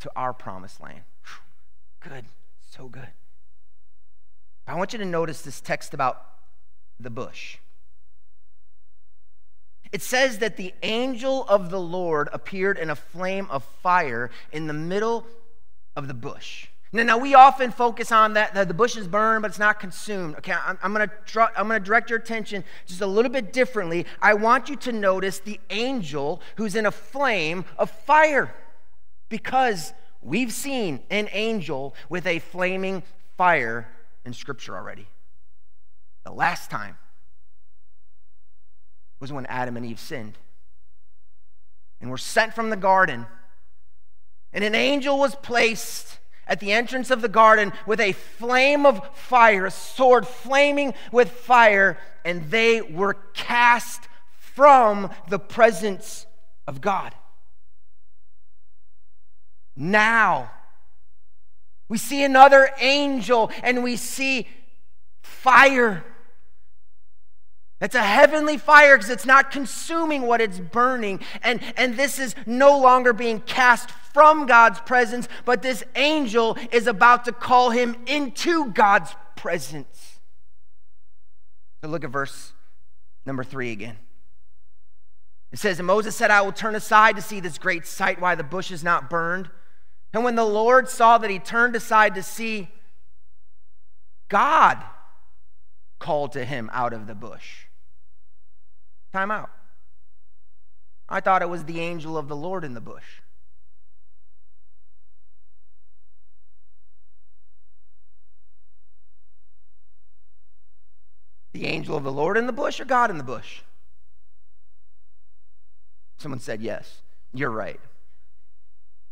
to 0.00 0.10
our 0.16 0.32
promised 0.32 0.80
land. 0.80 1.02
Good, 2.00 2.24
so 2.70 2.88
good. 2.88 3.08
I 4.66 4.74
want 4.74 4.92
you 4.92 4.98
to 4.98 5.04
notice 5.04 5.42
this 5.42 5.60
text 5.60 5.94
about 5.94 6.22
the 6.98 7.10
bush. 7.10 7.58
It 9.92 10.02
says 10.02 10.38
that 10.38 10.56
the 10.56 10.72
angel 10.82 11.44
of 11.48 11.70
the 11.70 11.80
Lord 11.80 12.28
appeared 12.32 12.78
in 12.78 12.90
a 12.90 12.96
flame 12.96 13.48
of 13.50 13.64
fire 13.64 14.30
in 14.52 14.66
the 14.66 14.72
middle 14.72 15.26
of 15.96 16.06
the 16.06 16.14
bush. 16.14 16.68
Now, 16.92 17.02
now 17.02 17.18
we 17.18 17.34
often 17.34 17.70
focus 17.70 18.10
on 18.10 18.34
that, 18.34 18.54
that 18.54 18.68
the 18.68 18.74
bush 18.74 18.96
is 18.96 19.06
burned, 19.06 19.42
but 19.42 19.50
it's 19.50 19.58
not 19.58 19.78
consumed. 19.78 20.36
Okay, 20.36 20.52
I'm, 20.52 20.78
I'm 20.82 20.92
going 20.92 21.08
to 21.08 21.80
direct 21.80 22.10
your 22.10 22.18
attention 22.18 22.64
just 22.86 23.00
a 23.00 23.06
little 23.06 23.30
bit 23.30 23.52
differently. 23.52 24.06
I 24.20 24.34
want 24.34 24.68
you 24.68 24.76
to 24.76 24.92
notice 24.92 25.38
the 25.38 25.60
angel 25.70 26.40
who's 26.56 26.74
in 26.74 26.86
a 26.86 26.90
flame 26.90 27.64
of 27.78 27.90
fire 27.90 28.54
because 29.30 29.94
we've 30.20 30.52
seen 30.52 31.00
an 31.08 31.30
angel 31.32 31.94
with 32.10 32.26
a 32.26 32.40
flaming 32.40 33.02
fire 33.38 33.88
in 34.26 34.34
Scripture 34.34 34.76
already. 34.76 35.06
The 36.24 36.32
last 36.32 36.70
time 36.70 36.98
was 39.18 39.32
when 39.32 39.46
Adam 39.46 39.78
and 39.78 39.86
Eve 39.86 39.98
sinned 39.98 40.36
and 42.00 42.10
were 42.10 42.18
sent 42.18 42.54
from 42.54 42.68
the 42.68 42.76
garden. 42.76 43.26
And 44.52 44.64
an 44.64 44.74
angel 44.74 45.18
was 45.18 45.34
placed 45.36 46.18
at 46.46 46.60
the 46.60 46.72
entrance 46.72 47.10
of 47.10 47.22
the 47.22 47.28
garden 47.28 47.72
with 47.86 48.00
a 48.00 48.12
flame 48.12 48.84
of 48.84 49.16
fire, 49.16 49.66
a 49.66 49.70
sword 49.70 50.26
flaming 50.26 50.92
with 51.12 51.30
fire, 51.30 51.96
and 52.24 52.50
they 52.50 52.82
were 52.82 53.14
cast 53.34 54.08
from 54.36 55.10
the 55.28 55.38
presence 55.38 56.26
of 56.66 56.80
God 56.80 57.14
now. 59.76 60.50
We 61.88 61.98
see 61.98 62.22
another 62.22 62.70
angel 62.78 63.50
and 63.62 63.82
we 63.82 63.96
see 63.96 64.46
fire. 65.22 66.04
It's 67.80 67.94
a 67.94 68.02
heavenly 68.02 68.58
fire 68.58 68.96
because 68.96 69.10
it's 69.10 69.26
not 69.26 69.50
consuming 69.50 70.22
what 70.22 70.40
it's 70.40 70.60
burning. 70.60 71.20
And, 71.42 71.60
and 71.76 71.96
this 71.96 72.18
is 72.18 72.34
no 72.46 72.78
longer 72.78 73.12
being 73.12 73.40
cast 73.40 73.90
from 73.90 74.46
God's 74.46 74.80
presence, 74.80 75.28
but 75.44 75.62
this 75.62 75.82
angel 75.96 76.58
is 76.72 76.86
about 76.86 77.24
to 77.24 77.32
call 77.32 77.70
him 77.70 77.96
into 78.06 78.70
God's 78.72 79.14
presence. 79.34 80.20
So 81.82 81.88
look 81.88 82.04
at 82.04 82.10
verse 82.10 82.52
number 83.24 83.44
three 83.44 83.72
again. 83.72 83.96
It 85.52 85.58
says, 85.58 85.78
And 85.78 85.86
Moses 85.86 86.14
said, 86.14 86.30
I 86.30 86.42
will 86.42 86.52
turn 86.52 86.74
aside 86.74 87.16
to 87.16 87.22
see 87.22 87.40
this 87.40 87.58
great 87.58 87.86
sight, 87.86 88.20
why 88.20 88.34
the 88.34 88.44
bush 88.44 88.70
is 88.70 88.84
not 88.84 89.08
burned. 89.08 89.50
And 90.12 90.24
when 90.24 90.34
the 90.34 90.44
Lord 90.44 90.88
saw 90.88 91.18
that 91.18 91.30
he 91.30 91.38
turned 91.38 91.76
aside 91.76 92.14
to 92.16 92.22
see, 92.22 92.68
God 94.28 94.82
called 95.98 96.32
to 96.32 96.44
him 96.44 96.68
out 96.72 96.92
of 96.92 97.06
the 97.06 97.14
bush. 97.14 97.66
Time 99.12 99.30
out. 99.30 99.50
I 101.08 101.20
thought 101.20 101.42
it 101.42 101.48
was 101.48 101.64
the 101.64 101.80
angel 101.80 102.16
of 102.16 102.28
the 102.28 102.36
Lord 102.36 102.64
in 102.64 102.74
the 102.74 102.80
bush. 102.80 103.20
The 111.52 111.66
angel 111.66 111.96
of 111.96 112.04
the 112.04 112.12
Lord 112.12 112.36
in 112.36 112.46
the 112.46 112.52
bush 112.52 112.80
or 112.80 112.84
God 112.84 113.10
in 113.10 113.18
the 113.18 113.24
bush? 113.24 113.62
Someone 116.18 116.38
said 116.38 116.62
yes. 116.62 117.02
You're 117.34 117.50
right. 117.50 117.80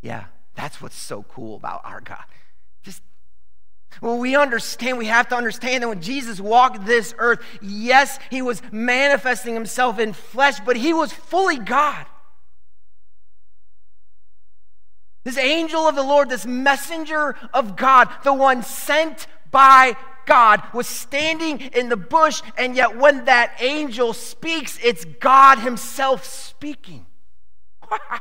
Yeah, 0.01 0.27
that's 0.59 0.83
what's 0.83 0.97
so 0.97 1.23
cool 1.23 1.55
about 1.55 1.83
our 1.85 2.01
God. 2.01 2.25
Just 2.83 3.01
well, 4.03 4.19
we 4.19 4.35
understand, 4.35 4.99
we 4.99 5.07
have 5.07 5.29
to 5.29 5.37
understand 5.37 5.85
that 5.85 5.89
when 5.89 6.03
Jesus 6.03 6.41
walked 6.41 6.85
this 6.85 7.15
earth, 7.19 7.39
yes, 7.63 8.19
he 8.29 8.43
was 8.43 8.61
manifesting 8.73 9.55
himself 9.55 10.01
in 10.01 10.13
flesh, 10.13 10.59
but 10.67 10.77
he 10.77 10.93
was 10.93 11.13
fully 11.13 11.59
God. 11.59 12.07
This 15.23 15.39
angel 15.39 15.83
of 15.83 15.95
the 15.95 16.03
Lord, 16.03 16.29
this 16.29 16.45
messenger 16.45 17.37
of 17.55 17.77
God, 17.77 18.09
the 18.25 18.35
one 18.35 18.65
sent 18.65 19.29
by 19.53 19.95
God, 20.27 20.61
was 20.75 20.89
standing 20.89 21.61
in 21.61 21.89
the 21.89 21.97
bush, 21.97 22.43
and 22.57 22.75
yet 22.75 22.97
when 22.97 23.27
that 23.27 23.55
angel 23.61 24.13
speaks, 24.13 24.77
it's 24.83 25.05
God 25.05 25.61
Himself 25.61 26.25
speaking. 26.25 27.07
Wow. 27.89 28.21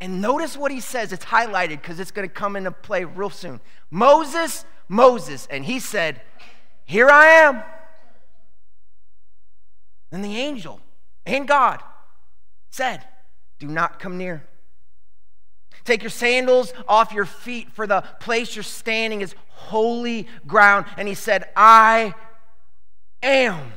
And 0.00 0.20
notice 0.20 0.56
what 0.56 0.70
he 0.70 0.80
says. 0.80 1.12
It's 1.12 1.24
highlighted 1.24 1.80
because 1.80 1.98
it's 1.98 2.10
going 2.10 2.28
to 2.28 2.34
come 2.34 2.56
into 2.56 2.70
play 2.70 3.04
real 3.04 3.30
soon. 3.30 3.60
Moses, 3.90 4.64
Moses. 4.88 5.46
And 5.50 5.64
he 5.64 5.80
said, 5.80 6.22
Here 6.84 7.08
I 7.08 7.26
am. 7.26 7.62
Then 10.10 10.22
the 10.22 10.36
angel 10.36 10.80
and 11.26 11.46
God 11.46 11.82
said, 12.70 13.04
Do 13.58 13.66
not 13.66 13.98
come 13.98 14.16
near. 14.16 14.44
Take 15.84 16.02
your 16.02 16.10
sandals 16.10 16.72
off 16.86 17.12
your 17.12 17.24
feet, 17.24 17.70
for 17.72 17.86
the 17.86 18.02
place 18.20 18.54
you're 18.54 18.62
standing 18.62 19.20
is 19.20 19.34
holy 19.48 20.26
ground. 20.46 20.86
And 20.96 21.08
he 21.08 21.14
said, 21.14 21.44
I 21.56 22.14
am 23.22 23.72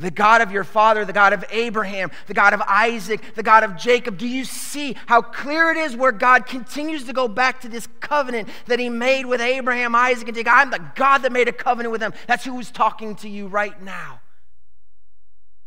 the 0.00 0.10
God 0.10 0.40
of 0.40 0.50
your 0.50 0.64
father, 0.64 1.04
the 1.04 1.12
God 1.12 1.32
of 1.32 1.44
Abraham, 1.50 2.10
the 2.26 2.34
God 2.34 2.54
of 2.54 2.62
Isaac, 2.62 3.34
the 3.34 3.42
God 3.42 3.62
of 3.62 3.76
Jacob. 3.76 4.18
Do 4.18 4.26
you 4.26 4.44
see 4.44 4.96
how 5.06 5.20
clear 5.20 5.70
it 5.70 5.76
is 5.76 5.94
where 5.94 6.12
God 6.12 6.46
continues 6.46 7.04
to 7.04 7.12
go 7.12 7.28
back 7.28 7.60
to 7.60 7.68
this 7.68 7.86
covenant 8.00 8.48
that 8.66 8.78
he 8.78 8.88
made 8.88 9.26
with 9.26 9.40
Abraham, 9.40 9.94
Isaac, 9.94 10.28
and 10.28 10.36
Jacob? 10.36 10.52
I'm 10.54 10.70
the 10.70 10.84
God 10.94 11.18
that 11.18 11.32
made 11.32 11.48
a 11.48 11.52
covenant 11.52 11.92
with 11.92 12.00
them. 12.00 12.14
That's 12.26 12.44
who's 12.44 12.70
talking 12.70 13.14
to 13.16 13.28
you 13.28 13.46
right 13.46 13.80
now. 13.82 14.20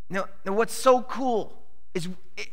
Now, 0.10 0.26
now 0.46 0.54
what's 0.54 0.74
so 0.74 1.02
cool 1.02 1.54
is 1.94 2.10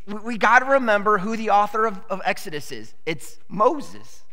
we 0.07 0.37
got 0.37 0.59
to 0.59 0.65
remember 0.65 1.17
who 1.17 1.35
the 1.35 1.49
author 1.49 1.85
of, 1.85 1.99
of 2.09 2.21
Exodus 2.25 2.71
is. 2.71 2.93
It's 3.05 3.39
Moses. 3.47 4.23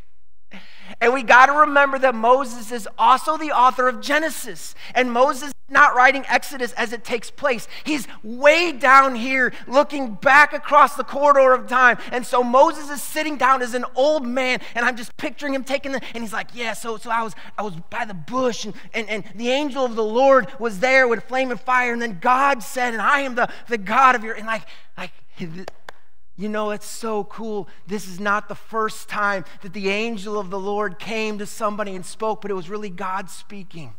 And 1.00 1.12
we 1.12 1.22
got 1.22 1.46
to 1.46 1.52
remember 1.52 1.98
that 1.98 2.14
Moses 2.14 2.72
is 2.72 2.88
also 2.98 3.36
the 3.36 3.50
author 3.50 3.88
of 3.88 4.00
Genesis. 4.00 4.74
And 4.94 5.12
Moses 5.12 5.48
is 5.48 5.54
not 5.70 5.94
writing 5.94 6.24
Exodus 6.28 6.72
as 6.72 6.92
it 6.92 7.04
takes 7.04 7.30
place. 7.30 7.68
He's 7.84 8.08
way 8.22 8.72
down 8.72 9.14
here 9.14 9.52
looking 9.66 10.14
back 10.14 10.52
across 10.52 10.96
the 10.96 11.04
corridor 11.04 11.52
of 11.52 11.66
time. 11.68 11.98
And 12.10 12.26
so 12.26 12.42
Moses 12.42 12.90
is 12.90 13.02
sitting 13.02 13.36
down 13.36 13.62
as 13.62 13.74
an 13.74 13.84
old 13.94 14.26
man, 14.26 14.60
and 14.74 14.84
I'm 14.84 14.96
just 14.96 15.16
picturing 15.16 15.54
him 15.54 15.64
taking 15.64 15.92
the 15.92 16.00
and 16.14 16.22
he's 16.24 16.32
like, 16.32 16.48
Yeah, 16.54 16.72
so 16.72 16.96
so 16.96 17.10
I 17.10 17.22
was 17.22 17.34
I 17.58 17.62
was 17.62 17.74
by 17.90 18.04
the 18.04 18.14
bush, 18.14 18.64
and, 18.64 18.74
and, 18.94 19.08
and 19.10 19.24
the 19.34 19.50
angel 19.50 19.84
of 19.84 19.94
the 19.94 20.04
Lord 20.04 20.48
was 20.58 20.80
there 20.80 21.06
with 21.06 21.24
flame 21.24 21.50
and 21.50 21.60
fire, 21.60 21.92
and 21.92 22.00
then 22.00 22.18
God 22.20 22.62
said, 22.62 22.94
and 22.94 23.02
I 23.02 23.20
am 23.20 23.34
the, 23.34 23.48
the 23.68 23.78
God 23.78 24.14
of 24.14 24.24
your 24.24 24.34
and 24.34 24.46
like 24.46 24.66
like 24.96 25.12
you 26.38 26.48
know, 26.48 26.70
it's 26.70 26.86
so 26.86 27.24
cool. 27.24 27.68
This 27.88 28.06
is 28.06 28.20
not 28.20 28.48
the 28.48 28.54
first 28.54 29.08
time 29.08 29.44
that 29.62 29.72
the 29.72 29.88
angel 29.90 30.38
of 30.38 30.50
the 30.50 30.58
Lord 30.58 31.00
came 31.00 31.38
to 31.38 31.46
somebody 31.46 31.96
and 31.96 32.06
spoke, 32.06 32.40
but 32.40 32.50
it 32.50 32.54
was 32.54 32.70
really 32.70 32.90
God 32.90 33.28
speaking. 33.28 33.94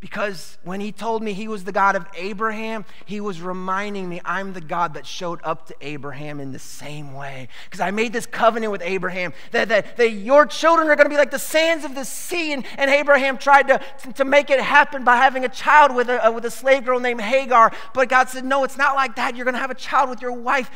Because 0.00 0.56
when 0.64 0.80
he 0.80 0.92
told 0.92 1.22
me 1.22 1.34
he 1.34 1.46
was 1.46 1.64
the 1.64 1.72
God 1.72 1.94
of 1.94 2.06
Abraham, 2.16 2.86
he 3.04 3.20
was 3.20 3.42
reminding 3.42 4.08
me 4.08 4.18
I'm 4.24 4.54
the 4.54 4.62
God 4.62 4.94
that 4.94 5.04
showed 5.04 5.40
up 5.44 5.66
to 5.66 5.74
Abraham 5.82 6.40
in 6.40 6.52
the 6.52 6.58
same 6.58 7.12
way. 7.12 7.48
Because 7.66 7.80
I 7.80 7.90
made 7.90 8.14
this 8.14 8.24
covenant 8.24 8.72
with 8.72 8.80
Abraham 8.80 9.34
that, 9.50 9.68
that, 9.68 9.98
that 9.98 10.10
your 10.12 10.46
children 10.46 10.88
are 10.88 10.96
going 10.96 11.04
to 11.04 11.10
be 11.10 11.18
like 11.18 11.30
the 11.30 11.38
sands 11.38 11.84
of 11.84 11.94
the 11.94 12.04
sea. 12.04 12.54
And, 12.54 12.64
and 12.78 12.90
Abraham 12.90 13.36
tried 13.36 13.68
to, 13.68 13.80
to 14.14 14.24
make 14.24 14.48
it 14.48 14.58
happen 14.58 15.04
by 15.04 15.16
having 15.16 15.44
a 15.44 15.50
child 15.50 15.94
with 15.94 16.08
a, 16.08 16.26
uh, 16.26 16.30
with 16.30 16.46
a 16.46 16.50
slave 16.50 16.86
girl 16.86 16.98
named 16.98 17.20
Hagar. 17.20 17.70
But 17.92 18.08
God 18.08 18.30
said, 18.30 18.46
No, 18.46 18.64
it's 18.64 18.78
not 18.78 18.94
like 18.94 19.16
that. 19.16 19.36
You're 19.36 19.44
going 19.44 19.54
to 19.54 19.60
have 19.60 19.70
a 19.70 19.74
child 19.74 20.08
with 20.08 20.22
your 20.22 20.32
wife. 20.32 20.70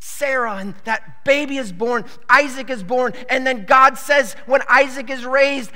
Sarah, 0.00 0.56
and 0.56 0.74
that 0.84 1.24
baby 1.24 1.58
is 1.58 1.72
born, 1.72 2.06
Isaac 2.28 2.70
is 2.70 2.82
born, 2.82 3.12
and 3.28 3.46
then 3.46 3.66
God 3.66 3.98
says, 3.98 4.34
when 4.46 4.62
Isaac 4.66 5.10
is 5.10 5.26
raised, 5.26 5.70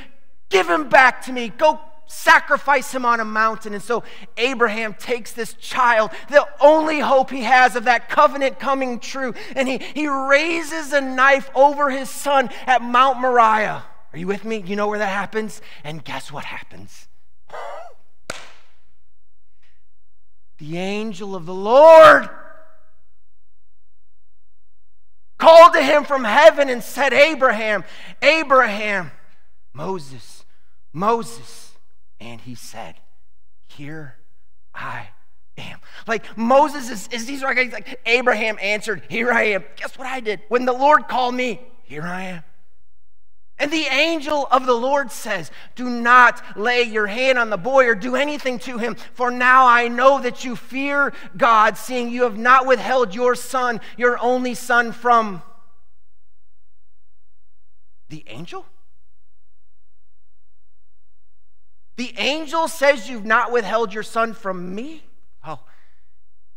give 0.48 0.66
him 0.66 0.88
back 0.88 1.26
to 1.26 1.32
me. 1.32 1.50
Go 1.50 1.78
sacrifice 2.06 2.92
him 2.92 3.04
on 3.04 3.20
a 3.20 3.24
mountain. 3.24 3.74
And 3.74 3.82
so 3.82 4.04
Abraham 4.36 4.94
takes 4.94 5.32
this 5.32 5.54
child, 5.54 6.10
the 6.28 6.46
only 6.60 7.00
hope 7.00 7.30
he 7.30 7.42
has 7.42 7.76
of 7.76 7.84
that 7.84 8.08
covenant 8.08 8.58
coming 8.58 9.00
true, 9.00 9.34
and 9.56 9.68
he, 9.68 9.78
he 9.78 10.08
raises 10.08 10.92
a 10.92 11.00
knife 11.00 11.50
over 11.54 11.90
his 11.90 12.10
son 12.10 12.50
at 12.66 12.82
Mount 12.82 13.20
Moriah. 13.20 13.84
Are 14.12 14.18
you 14.18 14.26
with 14.26 14.44
me? 14.44 14.62
You 14.64 14.76
know 14.76 14.88
where 14.88 14.98
that 14.98 15.06
happens? 15.06 15.60
And 15.82 16.04
guess 16.04 16.30
what 16.30 16.44
happens? 16.44 17.08
The 20.58 20.78
angel 20.78 21.34
of 21.34 21.46
the 21.46 21.52
Lord 21.52 22.28
called 25.36 25.74
to 25.74 25.82
him 25.82 26.04
from 26.04 26.22
heaven 26.22 26.68
and 26.68 26.82
said, 26.82 27.12
Abraham, 27.12 27.84
Abraham, 28.22 29.10
Moses, 29.72 30.44
Moses. 30.92 31.73
And 32.20 32.40
he 32.40 32.55
said, 32.55 32.96
Here 33.66 34.16
I 34.74 35.09
am. 35.59 35.79
Like 36.07 36.37
Moses 36.37 36.90
is, 36.90 37.09
is 37.09 37.27
these 37.27 37.42
are 37.42 37.55
like 37.55 38.00
Abraham 38.07 38.59
answered, 38.61 39.03
Here 39.09 39.31
I 39.31 39.42
am. 39.44 39.64
Guess 39.77 39.98
what 39.98 40.07
I 40.07 40.20
did? 40.20 40.40
When 40.48 40.64
the 40.64 40.72
Lord 40.72 41.09
called 41.09 41.35
me, 41.35 41.61
here 41.83 42.03
I 42.03 42.22
am. 42.24 42.44
And 43.59 43.70
the 43.70 43.87
angel 43.87 44.48
of 44.50 44.66
the 44.66 44.74
Lord 44.74 45.12
says, 45.12 45.50
Do 45.77 45.88
not 45.88 46.42
lay 46.59 46.83
your 46.83 47.07
hand 47.07 47.38
on 47.38 47.50
the 47.50 47.57
boy 47.57 47.87
or 47.87 47.94
do 47.94 48.16
anything 48.16 48.59
to 48.61 48.79
him, 48.79 48.96
for 49.12 49.31
now 49.31 49.66
I 49.66 49.87
know 49.87 50.20
that 50.20 50.44
you 50.44 50.57
fear 50.57 51.12
God, 51.37 51.77
seeing 51.77 52.11
you 52.11 52.24
have 52.24 52.37
not 52.37 52.66
withheld 52.66 53.14
your 53.14 53.37
son, 53.37 53.81
your 53.96 54.18
only 54.18 54.55
son, 54.55 54.90
from 54.90 55.42
the 58.09 58.24
angel? 58.27 58.66
The 61.96 62.14
angel 62.18 62.68
says 62.68 63.09
you've 63.09 63.24
not 63.24 63.52
withheld 63.52 63.94
your 63.94 64.02
son 64.02 64.35
from 64.35 64.74
me? 64.74 65.04
Oh, 65.46 65.61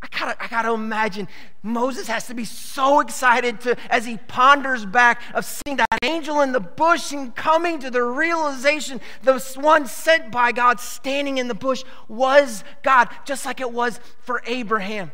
I 0.02 0.08
gotta, 0.18 0.44
I 0.44 0.48
gotta 0.48 0.74
imagine 0.74 1.28
Moses 1.64 2.08
has 2.08 2.28
to 2.28 2.34
be 2.34 2.46
so 2.46 3.00
excited 3.00 3.62
to, 3.62 3.76
as 3.92 4.06
he 4.06 4.18
ponders 4.18 4.86
back 4.86 5.22
of 5.34 5.46
seeing 5.46 5.78
that 5.78 5.88
angel 6.04 6.42
in 6.42 6.52
the 6.52 6.60
bush 6.60 7.12
and 7.12 7.36
coming 7.36 7.80
to 7.80 7.90
the 7.90 8.04
realization 8.04 9.02
the 9.24 9.40
one 9.56 9.88
sent 9.88 10.32
by 10.32 10.52
God 10.52 10.80
standing 10.80 11.38
in 11.38 11.48
the 11.48 11.56
bush 11.56 11.84
was 12.08 12.64
God, 12.84 13.10
just 13.26 13.46
like 13.46 13.60
it 13.60 13.72
was 13.72 14.00
for 14.22 14.42
Abraham. 14.46 15.12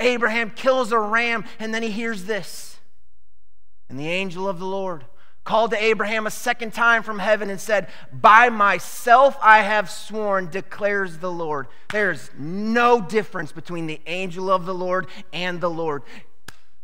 Abraham 0.00 0.50
kills 0.50 0.90
a 0.90 0.98
ram 0.98 1.44
and 1.58 1.72
then 1.72 1.82
he 1.82 1.90
hears 1.90 2.24
this. 2.24 2.78
And 3.88 3.98
the 3.98 4.08
angel 4.08 4.48
of 4.48 4.58
the 4.58 4.66
Lord 4.66 5.04
called 5.44 5.70
to 5.72 5.82
Abraham 5.82 6.26
a 6.26 6.30
second 6.30 6.72
time 6.72 7.02
from 7.02 7.18
heaven 7.18 7.50
and 7.50 7.60
said, 7.60 7.88
By 8.12 8.48
myself 8.48 9.36
I 9.40 9.60
have 9.60 9.90
sworn, 9.90 10.48
declares 10.50 11.18
the 11.18 11.30
Lord. 11.30 11.68
There's 11.90 12.30
no 12.36 13.00
difference 13.00 13.52
between 13.52 13.86
the 13.86 14.00
angel 14.06 14.50
of 14.50 14.64
the 14.64 14.74
Lord 14.74 15.06
and 15.32 15.60
the 15.60 15.70
Lord. 15.70 16.02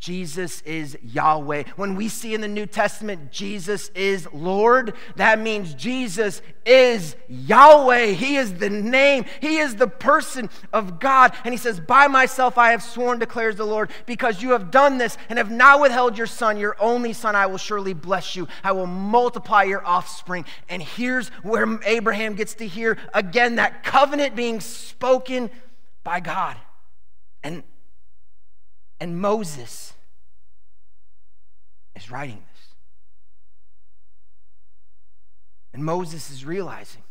Jesus 0.01 0.63
is 0.63 0.97
Yahweh. 1.03 1.65
When 1.77 1.95
we 1.95 2.09
see 2.09 2.33
in 2.33 2.41
the 2.41 2.49
New 2.49 2.65
Testament, 2.65 3.31
Jesus 3.31 3.91
is 3.95 4.27
Lord, 4.33 4.95
that 5.17 5.39
means 5.39 5.75
Jesus 5.75 6.41
is 6.65 7.17
Yahweh. 7.29 8.07
He 8.07 8.37
is 8.37 8.55
the 8.55 8.71
name, 8.71 9.27
He 9.41 9.59
is 9.59 9.77
the 9.77 9.87
person 9.87 10.49
of 10.73 11.01
God. 11.01 11.35
And 11.45 11.53
He 11.53 11.59
says, 11.59 11.79
By 11.81 12.07
myself 12.07 12.57
I 12.57 12.71
have 12.71 12.83
sworn, 12.83 13.19
declares 13.19 13.57
the 13.57 13.67
Lord, 13.67 13.91
because 14.07 14.43
you 14.43 14.53
have 14.53 14.71
done 14.71 14.97
this 14.97 15.19
and 15.29 15.39
have 15.39 15.51
not 15.51 15.81
withheld 15.83 16.17
your 16.17 16.27
son, 16.27 16.57
your 16.57 16.77
only 16.81 17.13
son, 17.13 17.37
I 17.37 17.45
will 17.45 17.59
surely 17.59 17.93
bless 17.93 18.35
you. 18.35 18.49
I 18.65 18.73
will 18.73 18.87
multiply 18.87 19.65
your 19.65 19.87
offspring. 19.87 20.47
And 20.71 20.83
here's 20.83 21.29
where 21.43 21.79
Abraham 21.85 22.37
gets 22.37 22.55
to 22.55 22.67
hear 22.67 22.97
again 23.13 23.57
that 23.57 23.85
covenant 23.85 24.35
being 24.35 24.61
spoken 24.61 25.51
by 26.05 26.21
God. 26.21 26.57
And 27.43 27.63
and 29.01 29.19
Moses 29.19 29.95
is 31.97 32.11
writing 32.11 32.43
this. 32.53 32.75
And 35.73 35.85
Moses 35.85 36.31
is 36.31 36.45
realizing 36.45 37.03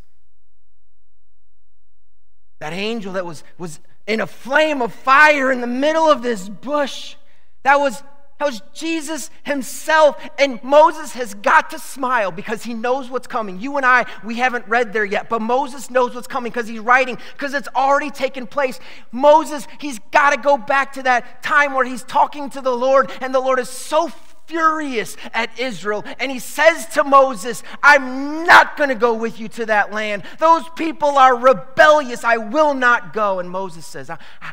that 2.59 2.73
angel 2.73 3.13
that 3.13 3.25
was, 3.25 3.43
was 3.57 3.79
in 4.05 4.19
a 4.19 4.27
flame 4.27 4.81
of 4.81 4.93
fire 4.93 5.51
in 5.51 5.61
the 5.61 5.67
middle 5.67 6.09
of 6.09 6.21
this 6.21 6.47
bush, 6.47 7.15
that 7.63 7.79
was 7.79 8.03
was 8.45 8.61
Jesus 8.73 9.29
himself. 9.43 10.15
And 10.37 10.63
Moses 10.63 11.13
has 11.13 11.33
got 11.33 11.69
to 11.71 11.79
smile 11.79 12.31
because 12.31 12.63
he 12.63 12.73
knows 12.73 13.09
what's 13.09 13.27
coming. 13.27 13.59
You 13.59 13.77
and 13.77 13.85
I, 13.85 14.05
we 14.23 14.35
haven't 14.35 14.67
read 14.67 14.93
there 14.93 15.05
yet, 15.05 15.29
but 15.29 15.41
Moses 15.41 15.89
knows 15.89 16.15
what's 16.15 16.27
coming 16.27 16.51
because 16.51 16.67
he's 16.67 16.79
writing, 16.79 17.17
because 17.33 17.53
it's 17.53 17.67
already 17.75 18.11
taken 18.11 18.47
place. 18.47 18.79
Moses, 19.11 19.67
he's 19.79 19.99
got 20.11 20.31
to 20.31 20.37
go 20.37 20.57
back 20.57 20.93
to 20.93 21.03
that 21.03 21.43
time 21.43 21.73
where 21.73 21.85
he's 21.85 22.03
talking 22.03 22.49
to 22.51 22.61
the 22.61 22.75
Lord, 22.75 23.11
and 23.21 23.33
the 23.33 23.39
Lord 23.39 23.59
is 23.59 23.69
so 23.69 24.07
furious 24.49 25.15
at 25.33 25.57
Israel. 25.59 26.03
And 26.19 26.31
he 26.31 26.39
says 26.39 26.87
to 26.87 27.03
Moses, 27.03 27.63
I'm 27.83 28.45
not 28.45 28.75
going 28.75 28.89
to 28.89 28.95
go 28.95 29.13
with 29.13 29.39
you 29.39 29.47
to 29.49 29.67
that 29.67 29.93
land. 29.93 30.23
Those 30.39 30.67
people 30.75 31.17
are 31.17 31.37
rebellious. 31.37 32.23
I 32.23 32.37
will 32.37 32.73
not 32.73 33.13
go. 33.13 33.39
And 33.39 33.49
Moses 33.49 33.85
says, 33.85 34.09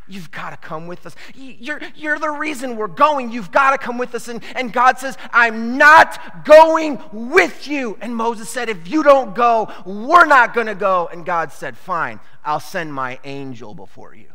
You've 0.06 0.30
got 0.30 0.50
to 0.50 0.56
come 0.58 0.86
with 0.86 1.06
us. 1.06 1.16
You're, 1.34 1.80
you're 1.94 2.18
the 2.18 2.30
reason 2.30 2.76
we're 2.76 2.88
going. 2.88 3.32
You've 3.32 3.50
got 3.50 3.70
to 3.70 3.78
come 3.78 3.96
with 3.96 4.14
us. 4.14 4.28
And, 4.28 4.42
and 4.54 4.72
God 4.72 4.98
says, 4.98 5.16
I'm 5.32 5.78
not 5.78 6.44
going 6.44 7.02
with 7.12 7.66
you. 7.66 7.96
And 8.02 8.14
Moses 8.14 8.50
said, 8.50 8.68
If 8.68 8.88
you 8.88 9.02
don't 9.02 9.34
go, 9.34 9.72
we're 9.86 10.26
not 10.26 10.52
going 10.52 10.66
to 10.66 10.74
go. 10.74 11.08
And 11.10 11.24
God 11.24 11.52
said, 11.52 11.76
Fine, 11.76 12.20
I'll 12.44 12.60
send 12.60 12.92
my 12.92 13.18
angel 13.24 13.74
before 13.74 14.14
you. 14.14 14.28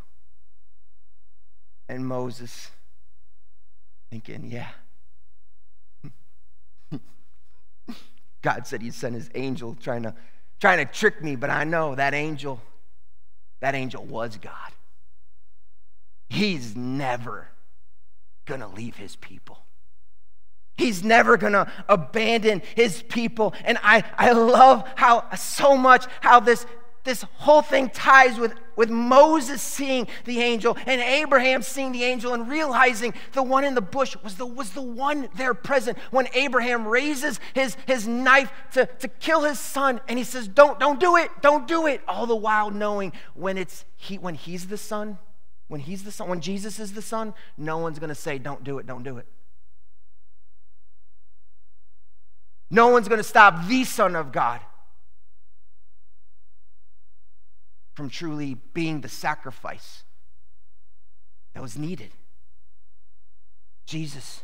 And 1.88 2.08
Moses, 2.08 2.72
thinking, 4.10 4.50
Yeah 4.50 4.70
God 8.42 8.66
said 8.66 8.82
he'd 8.82 8.94
send 8.94 9.16
his 9.16 9.30
angel 9.36 9.76
trying 9.80 10.04
to, 10.04 10.16
trying 10.60 10.86
to 10.86 10.92
trick 10.92 11.24
me, 11.24 11.36
but 11.36 11.50
I 11.50 11.64
know 11.64 11.96
that 11.96 12.14
angel, 12.14 12.62
that 13.60 13.76
angel 13.76 14.04
was 14.04 14.38
God. 14.38 14.54
He's 16.30 16.76
never 16.76 17.50
to 18.60 18.68
leave 18.68 18.96
his 18.96 19.16
people. 19.16 19.60
He's 20.78 21.04
never 21.04 21.38
to 21.54 21.72
abandon 21.88 22.62
his 22.76 23.04
people. 23.04 23.54
And 23.64 23.78
I, 23.84 24.04
I 24.18 24.32
love 24.32 24.88
how 24.96 25.30
so 25.36 25.78
much 25.78 26.06
how 26.22 26.40
this, 26.40 26.66
this 27.04 27.24
whole 27.38 27.62
thing 27.62 27.90
ties 27.90 28.38
with, 28.38 28.54
with 28.76 28.90
Moses 28.90 29.62
seeing 29.62 30.08
the 30.26 30.40
angel 30.40 30.78
and 30.86 31.02
Abraham 31.02 31.62
seeing 31.62 31.92
the 31.92 32.04
angel 32.04 32.34
and 32.34 32.48
realizing 32.48 33.14
the 33.34 33.44
one 33.44 33.64
in 33.64 33.76
the 33.76 33.82
bush 33.82 34.16
was 34.24 34.36
the, 34.36 34.46
was 34.46 34.72
the 34.72 34.82
one 34.82 35.30
there 35.36 35.54
present 35.54 35.98
when 36.12 36.28
Abraham 36.34 36.88
raises 36.88 37.40
his, 37.54 37.76
his 37.88 38.08
knife 38.08 38.52
to, 38.74 38.86
to 38.86 39.08
kill 39.08 39.42
his 39.42 39.60
son 39.60 40.00
and 40.08 40.18
he 40.18 40.24
says, 40.24 40.48
Don't, 40.48 40.80
don't 40.80 41.00
do 41.00 41.16
it, 41.16 41.32
don't 41.42 41.68
do 41.68 41.88
it. 41.88 42.02
All 42.08 42.28
the 42.28 42.36
while 42.36 42.70
knowing 42.70 43.14
when, 43.34 43.58
it's 43.58 43.86
he, 43.98 44.18
when 44.18 44.36
he's 44.36 44.68
the 44.68 44.78
son, 44.78 45.18
when 45.68 45.82
he's 45.82 46.04
the 46.04 46.12
son, 46.12 46.30
when 46.30 46.42
Jesus 46.42 46.80
is 46.80 46.94
the 46.94 47.02
son, 47.02 47.34
no 47.58 47.78
one's 47.78 48.00
to 48.10 48.16
say, 48.16 48.38
Don't 48.38 48.64
do 48.64 48.78
it, 48.78 48.86
don't 48.86 49.04
do 49.04 49.18
it. 49.18 49.26
No 52.70 52.88
one's 52.88 53.08
to 53.18 53.24
stop 53.24 53.68
the 53.68 53.84
Son 53.84 54.16
of 54.16 54.32
God 54.32 54.62
from 57.94 58.10
truly 58.10 58.56
being 58.74 59.02
the 59.02 59.10
sacrifice 59.10 60.04
that 61.54 61.62
was 61.62 61.78
needed. 61.78 62.12
Jesus, 63.86 64.44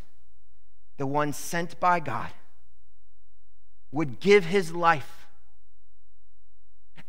the 0.97 1.07
one 1.07 1.31
sent 1.31 1.79
by 1.79 1.99
God, 1.99 2.29
would 3.91 4.19
give 4.19 4.45
his 4.45 4.73
life 4.73 5.27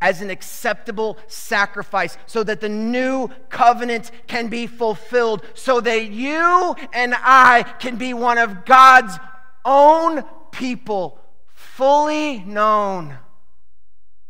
as 0.00 0.22
an 0.22 0.30
acceptable 0.30 1.18
sacrifice 1.26 2.16
so 2.26 2.44
that 2.44 2.60
the 2.60 2.68
new 2.68 3.28
covenant 3.48 4.12
can 4.28 4.46
be 4.46 4.66
fulfilled, 4.66 5.44
so 5.54 5.80
that 5.80 6.04
you 6.04 6.76
and 6.92 7.14
I 7.16 7.64
can 7.80 7.96
be 7.96 8.14
one 8.14 8.38
of 8.38 8.64
God's 8.64 9.18
own 9.64 10.22
people, 10.52 11.18
fully 11.48 12.38
known 12.40 13.18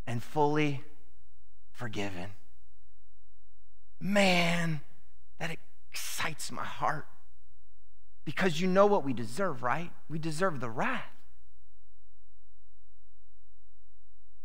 and 0.07 0.23
fully 0.23 0.83
forgiven. 1.79 2.31
Man, 4.01 4.81
that 5.39 5.57
excites 5.91 6.51
my 6.51 6.65
heart. 6.65 7.07
Because 8.25 8.59
you 8.59 8.67
know 8.67 8.85
what 8.85 9.05
we 9.05 9.13
deserve, 9.13 9.63
right? 9.63 9.89
We 10.09 10.19
deserve 10.19 10.59
the 10.59 10.69
wrath. 10.69 11.05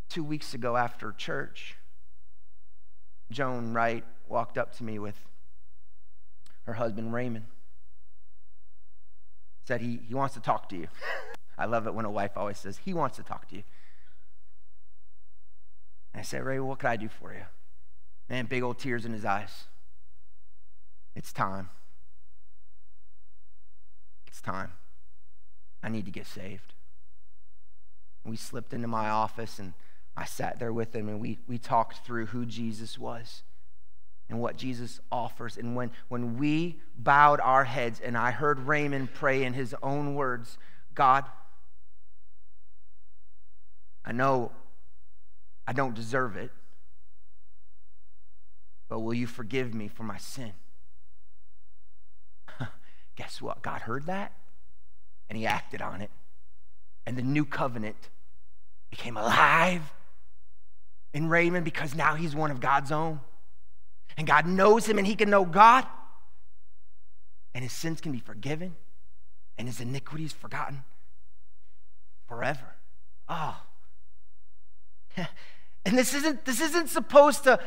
Two 0.09 0.23
weeks 0.23 0.55
ago 0.55 0.77
after 0.77 1.11
church, 1.11 1.75
Joan 3.33 3.75
Wright 3.75 4.05
walked 4.29 4.57
up 4.57 4.77
to 4.77 4.85
me 4.85 5.01
with 5.01 5.16
her 6.66 6.75
husband 6.75 7.12
Raymond. 7.12 7.47
Said 9.66 9.81
he, 9.81 10.01
he 10.07 10.14
wants 10.14 10.35
to 10.35 10.40
talk 10.40 10.68
to 10.68 10.77
you. 10.77 10.87
I 11.59 11.66
love 11.66 11.88
it 11.88 11.94
when 11.94 12.05
a 12.05 12.11
wife 12.11 12.33
always 12.37 12.59
says, 12.59 12.79
he 12.85 12.94
wants 12.94 13.16
to 13.16 13.25
talk 13.25 13.49
to 13.49 13.57
you. 13.57 13.64
I 16.14 16.22
said, 16.22 16.44
Ray, 16.44 16.61
what 16.61 16.79
can 16.79 16.90
I 16.90 16.96
do 16.96 17.09
for 17.09 17.33
you? 17.33 17.44
Man, 18.29 18.46
big 18.46 18.62
old 18.62 18.79
tears 18.79 19.05
in 19.05 19.12
his 19.12 19.24
eyes. 19.24 19.64
It's 21.14 21.33
time. 21.33 21.70
It's 24.27 24.40
time. 24.40 24.72
I 25.83 25.88
need 25.88 26.07
to 26.07 26.11
get 26.11 26.27
saved. 26.27 26.74
We 28.24 28.37
slipped 28.37 28.72
into 28.72 28.88
my 28.88 29.11
office 29.11 29.59
and 29.59 29.74
I 30.16 30.24
sat 30.24 30.59
there 30.59 30.72
with 30.72 30.94
him 30.94 31.09
and 31.09 31.20
we, 31.20 31.38
we 31.46 31.59
talked 31.59 32.07
through 32.07 32.27
who 32.27 32.46
Jesus 32.46 32.98
was 32.98 33.42
and 34.31 34.40
what 34.40 34.57
Jesus 34.57 35.00
offers. 35.12 35.57
And 35.57 35.77
when, 35.77 35.90
when 36.09 36.38
we 36.38 36.81
bowed 36.96 37.40
our 37.40 37.64
heads 37.64 38.00
and 38.03 38.16
I 38.16 38.31
heard 38.31 38.61
Raymond 38.61 39.12
pray 39.12 39.44
in 39.44 39.53
his 39.53 39.74
own 39.83 40.14
words, 40.14 40.57
God, 40.94 41.24
I 44.05 44.12
know 44.12 44.53
I 45.66 45.72
don't 45.72 45.94
deserve 45.94 46.37
it. 46.37 46.50
But 48.88 49.00
will 49.00 49.14
you 49.14 49.27
forgive 49.27 49.74
me 49.74 49.88
for 49.88 50.03
my 50.03 50.18
sin? 50.18 50.53
Guess 53.16 53.40
what? 53.40 53.62
God 53.62 53.83
heard 53.83 54.07
that 54.07 54.33
and 55.29 55.38
he 55.38 55.46
acted 55.46 55.81
on 55.81 56.00
it. 56.00 56.11
And 57.07 57.16
the 57.16 57.22
new 57.22 57.44
covenant 57.44 58.11
became 58.90 59.16
alive 59.16 59.92
in 61.12 61.29
Raymond 61.29 61.64
because 61.64 61.94
now 61.94 62.14
he's 62.14 62.35
one 62.35 62.50
of 62.50 62.61
God's 62.61 62.92
own. 62.92 63.20
And 64.16 64.27
God 64.27 64.46
knows 64.46 64.87
him 64.87 64.98
and 64.98 65.07
he 65.07 65.16
can 65.16 65.31
know 65.31 65.44
God. 65.44 65.87
And 67.55 67.62
his 67.62 67.72
sins 67.72 68.00
can 68.00 68.12
be 68.12 68.20
forgiven 68.20 68.77
and 69.57 69.68
his 69.68 69.81
iniquities 69.81 70.33
forgotten 70.33 70.85
forever. 72.27 72.74
Oh. 73.29 73.61
And 75.87 75.98
this 75.98 76.14
isn't, 76.14 76.46
this 76.46 76.62
isn't 76.62 76.88
supposed 76.88 77.44
to, 77.44 77.61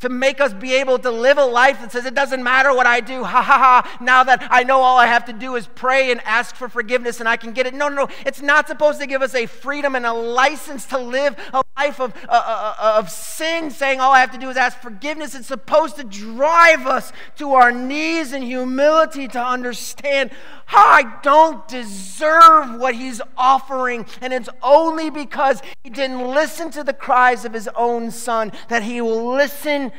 to 0.00 0.08
make 0.08 0.40
us 0.40 0.52
be 0.52 0.74
able 0.74 0.98
to 0.98 1.10
live 1.10 1.38
a 1.38 1.44
life 1.44 1.80
that 1.80 1.92
says 1.92 2.04
it 2.04 2.14
doesn't 2.14 2.42
matter 2.42 2.74
what 2.74 2.86
I 2.86 3.00
do. 3.00 3.24
Ha 3.24 3.42
ha 3.42 3.58
ha. 3.58 3.98
Now 4.00 4.24
that 4.24 4.46
I 4.50 4.62
know 4.62 4.80
all 4.80 4.98
I 4.98 5.06
have 5.06 5.24
to 5.26 5.32
do 5.32 5.56
is 5.56 5.66
pray 5.74 6.10
and 6.10 6.20
ask 6.24 6.56
for 6.56 6.68
forgiveness 6.68 7.20
and 7.20 7.28
I 7.28 7.36
can 7.36 7.52
get 7.52 7.66
it. 7.66 7.74
No, 7.74 7.88
no, 7.88 8.04
no. 8.04 8.08
It's 8.26 8.42
not 8.42 8.68
supposed 8.68 9.00
to 9.00 9.06
give 9.06 9.22
us 9.22 9.34
a 9.34 9.46
freedom 9.46 9.94
and 9.94 10.04
a 10.04 10.12
license 10.12 10.84
to 10.86 10.98
live 10.98 11.36
a 11.52 11.62
life 11.78 12.00
of, 12.00 12.14
uh, 12.28 12.30
uh, 12.30 12.74
uh, 12.78 12.98
of 12.98 13.10
sin, 13.10 13.70
saying 13.70 14.00
all 14.00 14.12
I 14.12 14.20
have 14.20 14.32
to 14.32 14.38
do 14.38 14.50
is 14.50 14.56
ask 14.56 14.78
forgiveness. 14.78 15.34
It's 15.34 15.48
supposed 15.48 15.96
to 15.96 16.04
drive 16.04 16.86
us 16.86 17.12
to 17.36 17.54
our 17.54 17.72
knees 17.72 18.32
in 18.32 18.42
humility 18.42 19.26
to 19.28 19.42
understand 19.42 20.30
how 20.66 20.86
I 20.86 21.18
don't 21.22 21.66
deserve 21.68 22.78
what 22.78 22.94
He's 22.94 23.20
offering. 23.36 24.06
And 24.20 24.32
it's 24.32 24.48
only 24.62 25.10
because 25.10 25.62
He 25.82 25.90
didn't 25.90 26.26
listen 26.28 26.70
to 26.72 26.84
the 26.84 26.92
cries 26.92 27.44
of 27.44 27.52
His 27.52 27.68
own 27.74 28.10
Son 28.10 28.52
that 28.68 28.82
He 28.82 29.00
will 29.00 29.34
listen 29.34 29.92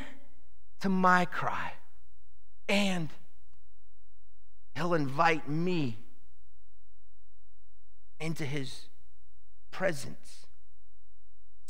to 0.86 0.90
my 0.90 1.26
cry 1.26 1.74
and 2.70 3.10
He'll 4.76 4.94
invite 4.94 5.50
me 5.50 5.98
into 8.20 8.46
his 8.46 8.82
presence. 9.72 10.46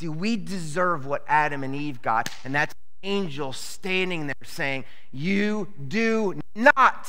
See, 0.01 0.09
we 0.09 0.35
deserve 0.35 1.05
what 1.05 1.23
Adam 1.29 1.63
and 1.63 1.73
Eve 1.73 2.01
got, 2.01 2.29
and 2.43 2.53
that's 2.53 2.73
angel 3.03 3.53
standing 3.53 4.27
there 4.27 4.35
saying, 4.43 4.83
You 5.13 5.69
do 5.87 6.41
not 6.53 7.07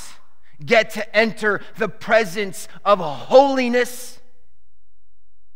get 0.64 0.90
to 0.90 1.16
enter 1.16 1.61
the 1.77 1.88
presence 1.88 2.69
of 2.85 3.01
holiness. 3.01 4.21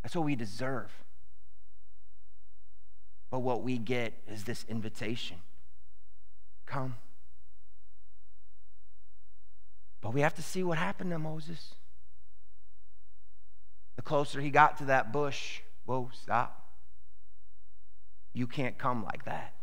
That's 0.03 0.17
what 0.17 0.25
we 0.25 0.35
deserve. 0.35 0.91
But 3.31 3.39
what 3.39 3.63
we 3.63 3.79
get 3.79 4.15
is 4.27 4.43
this 4.43 4.65
invitation 4.69 5.37
come. 6.71 6.97
But 10.01 10.15
we 10.15 10.23
have 10.23 10.35
to 10.37 10.43
see 10.43 10.63
what 10.63 10.79
happened 10.79 11.11
to 11.11 11.19
Moses. 11.19 11.75
The 13.97 14.03
closer 14.03 14.41
he 14.41 14.51
got 14.51 14.79
to 14.79 14.85
that 14.87 15.13
bush, 15.13 15.61
whoa, 15.85 16.11
stop. 16.23 16.69
You 18.33 18.47
can't 18.47 18.79
come 18.79 19.05
like 19.05 19.25
that. 19.25 19.55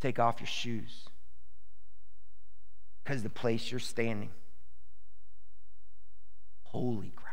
Take 0.00 0.18
off 0.18 0.38
your 0.38 0.46
shoes. 0.46 1.06
Because 3.02 3.22
the 3.22 3.30
place 3.30 3.70
you're 3.70 3.80
standing, 3.80 4.30
holy 6.62 7.12
ground 7.16 7.23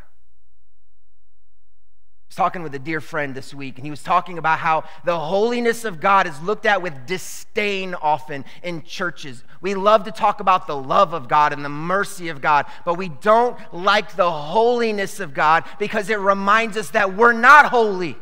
was 2.31 2.37
talking 2.37 2.63
with 2.63 2.73
a 2.73 2.79
dear 2.79 3.01
friend 3.01 3.35
this 3.35 3.53
week, 3.53 3.75
and 3.75 3.85
he 3.85 3.91
was 3.91 4.01
talking 4.01 4.37
about 4.37 4.57
how 4.57 4.85
the 5.03 5.19
holiness 5.19 5.83
of 5.83 5.99
God 5.99 6.25
is 6.25 6.41
looked 6.41 6.65
at 6.65 6.81
with 6.81 7.05
disdain 7.05 7.93
often 7.93 8.45
in 8.63 8.83
churches. 8.83 9.43
We 9.59 9.75
love 9.75 10.05
to 10.05 10.11
talk 10.11 10.39
about 10.39 10.65
the 10.65 10.77
love 10.77 11.13
of 11.13 11.27
God 11.27 11.51
and 11.51 11.65
the 11.65 11.67
mercy 11.67 12.29
of 12.29 12.39
God, 12.39 12.67
but 12.85 12.97
we 12.97 13.09
don't 13.09 13.57
like 13.73 14.15
the 14.15 14.31
holiness 14.31 15.19
of 15.19 15.33
God 15.33 15.65
because 15.77 16.09
it 16.09 16.19
reminds 16.19 16.77
us 16.77 16.91
that 16.91 17.17
we're 17.17 17.33
not 17.33 17.65
holy. 17.65 18.15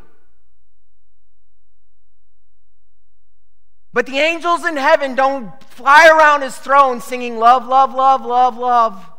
But 3.94 4.08
the 4.08 4.18
angels 4.18 4.66
in 4.66 4.76
heaven 4.76 5.14
don't 5.14 5.52
fly 5.66 6.08
around 6.08 6.42
his 6.42 6.58
throne 6.58 7.00
singing 7.00 7.38
love, 7.38 7.68
love, 7.68 7.94
love, 7.94 8.26
love, 8.26 8.58
love. 8.58 9.12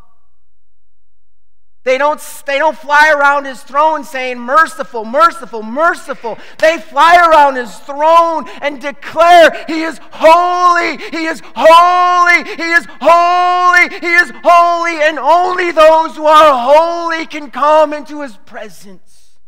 They 1.83 1.97
don't, 1.97 2.21
they 2.45 2.59
don't 2.59 2.77
fly 2.77 3.11
around 3.17 3.47
his 3.47 3.63
throne 3.63 4.05
saying, 4.05 4.39
Merciful, 4.39 5.07
merciful, 5.07 5.63
merciful. 5.63 6.39
They 6.59 6.77
fly 6.79 7.17
around 7.17 7.57
his 7.57 7.75
throne 7.79 8.47
and 8.61 8.81
declare, 8.81 9.65
He 9.67 9.83
is 9.83 9.99
holy, 10.13 10.99
He 11.11 11.25
is 11.25 11.41
holy, 11.55 12.45
He 12.57 12.71
is 12.71 12.87
holy, 13.01 13.99
He 13.99 14.15
is 14.15 14.31
holy, 14.45 15.03
and 15.03 15.19
only 15.19 15.73
those 15.73 16.17
who 16.17 16.27
are 16.27 16.75
holy 16.75 17.25
can 17.25 17.51
come 17.51 17.95
into 17.95 18.21
His 18.21 18.37
presence. 18.37 19.39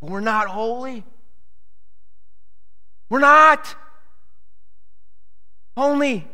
But 0.00 0.08
we're 0.08 0.20
not 0.20 0.48
holy. 0.48 1.04
We're 3.10 3.18
not. 3.18 3.76
Only 5.76 6.26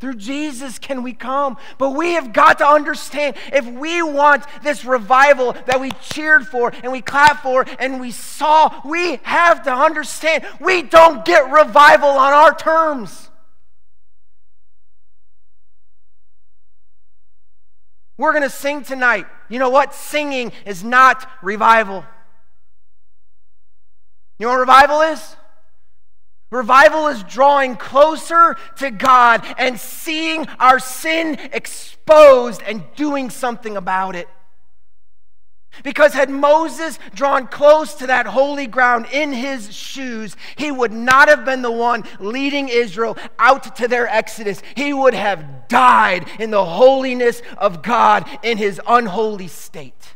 through 0.00 0.14
Jesus 0.14 0.78
can 0.78 1.02
we 1.02 1.12
come. 1.12 1.56
But 1.78 1.90
we 1.90 2.12
have 2.12 2.32
got 2.32 2.58
to 2.58 2.66
understand 2.66 3.36
if 3.52 3.66
we 3.66 4.02
want 4.02 4.44
this 4.62 4.84
revival 4.84 5.52
that 5.66 5.80
we 5.80 5.90
cheered 5.92 6.46
for 6.46 6.72
and 6.82 6.92
we 6.92 7.00
clapped 7.00 7.42
for 7.42 7.64
and 7.78 8.00
we 8.00 8.10
saw, 8.10 8.80
we 8.84 9.16
have 9.22 9.62
to 9.64 9.72
understand 9.72 10.44
we 10.60 10.82
don't 10.82 11.24
get 11.24 11.50
revival 11.50 12.08
on 12.08 12.32
our 12.32 12.54
terms. 12.54 13.30
We're 18.16 18.32
going 18.32 18.42
to 18.42 18.50
sing 18.50 18.82
tonight. 18.82 19.26
You 19.48 19.58
know 19.58 19.70
what? 19.70 19.94
Singing 19.94 20.52
is 20.66 20.84
not 20.84 21.28
revival. 21.42 22.04
You 24.38 24.46
know 24.46 24.52
what 24.52 24.60
revival 24.60 25.00
is? 25.00 25.36
Revival 26.54 27.08
is 27.08 27.24
drawing 27.24 27.74
closer 27.74 28.54
to 28.76 28.92
God 28.92 29.44
and 29.58 29.78
seeing 29.78 30.46
our 30.60 30.78
sin 30.78 31.34
exposed 31.52 32.62
and 32.62 32.84
doing 32.94 33.28
something 33.28 33.76
about 33.76 34.14
it. 34.14 34.28
Because 35.82 36.14
had 36.14 36.30
Moses 36.30 37.00
drawn 37.12 37.48
close 37.48 37.94
to 37.94 38.06
that 38.06 38.26
holy 38.26 38.68
ground 38.68 39.06
in 39.10 39.32
his 39.32 39.74
shoes, 39.74 40.36
he 40.54 40.70
would 40.70 40.92
not 40.92 41.26
have 41.26 41.44
been 41.44 41.62
the 41.62 41.72
one 41.72 42.04
leading 42.20 42.68
Israel 42.68 43.18
out 43.40 43.74
to 43.74 43.88
their 43.88 44.06
exodus. 44.06 44.62
He 44.76 44.92
would 44.92 45.14
have 45.14 45.66
died 45.66 46.28
in 46.38 46.52
the 46.52 46.64
holiness 46.64 47.42
of 47.58 47.82
God 47.82 48.28
in 48.44 48.58
his 48.58 48.80
unholy 48.86 49.48
state. 49.48 50.14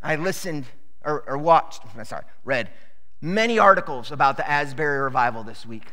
I 0.00 0.14
listened 0.14 0.66
or, 1.04 1.28
or 1.28 1.36
watched, 1.36 1.82
sorry, 2.04 2.22
read 2.44 2.70
many 3.20 3.58
articles 3.58 4.10
about 4.10 4.36
the 4.36 4.48
Asbury 4.48 5.00
revival 5.00 5.42
this 5.42 5.66
week. 5.66 5.92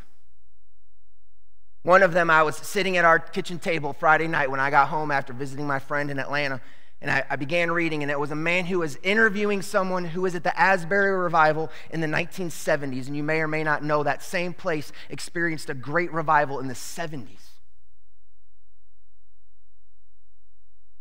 One 1.84 2.04
of 2.04 2.13
them, 2.13 2.30
I 2.30 2.44
was 2.44 2.58
sitting 2.58 2.98
at 2.98 3.06
our 3.06 3.20
kitchen 3.20 3.60
table 3.60 3.94
Friday 3.94 4.28
night 4.28 4.52
when 4.52 4.60
I 4.60 4.70
got 4.70 4.90
home 4.90 5.12
after 5.12 5.32
visiting 5.34 5.66
my 5.68 5.80
friend 5.80 6.12
in 6.12 6.20
Atlanta, 6.20 6.60
and 7.02 7.12
I, 7.12 7.24
I, 7.30 7.36
began 7.36 7.72
reading, 7.72 8.02
and 8.02 8.12
it 8.12 8.20
was 8.20 8.32
a 8.32 8.36
man 8.36 8.66
who 8.66 8.80
was 8.80 8.98
interviewing 9.04 9.62
someone 9.62 10.04
who 10.04 10.22
was 10.22 10.36
at 10.36 10.44
the 10.44 10.60
Asbury 10.60 11.16
revival 11.16 11.72
in 11.92 12.02
the 12.02 12.08
1970s. 12.08 13.08
And 13.08 13.16
you 13.16 13.24
may 13.24 13.40
or 13.40 13.48
may 13.48 13.63
not 13.63 13.84
know 13.84 14.04
that 14.04 14.24
same 14.24 14.52
place 14.52 14.92
experienced 15.10 15.70
a 15.70 15.76
great 15.76 16.12
revival 16.12 16.60
in 16.60 16.68
the 16.68 16.74
70s. 16.74 17.28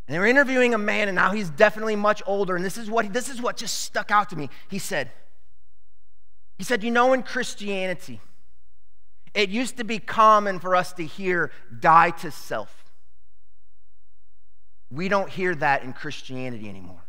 And 0.06 0.14
they 0.14 0.18
were 0.18 0.26
interviewing 0.26 0.74
a 0.74 0.78
man, 0.78 1.08
and 1.08 1.16
now 1.16 1.32
he's 1.32 1.50
definitely 1.50 1.96
much 1.96 2.22
older. 2.26 2.54
And 2.54 2.64
this 2.64 2.76
is 2.76 2.90
what, 2.90 3.12
this 3.12 3.28
is 3.28 3.40
what 3.40 3.56
just 3.56 3.80
stuck 3.80 4.10
out 4.10 4.28
to 4.30 4.36
me. 4.36 4.50
He 4.68 4.78
said, 4.78 5.10
he 6.58 6.64
said, 6.64 6.82
You 6.82 6.90
know, 6.90 7.12
in 7.12 7.22
Christianity, 7.22 8.20
it 9.34 9.50
used 9.50 9.76
to 9.76 9.84
be 9.84 9.98
common 9.98 10.58
for 10.58 10.74
us 10.74 10.92
to 10.94 11.04
hear 11.04 11.50
die 11.78 12.10
to 12.10 12.30
self. 12.30 12.84
We 14.90 15.08
don't 15.08 15.28
hear 15.28 15.54
that 15.54 15.82
in 15.82 15.92
Christianity 15.92 16.68
anymore. 16.68 17.02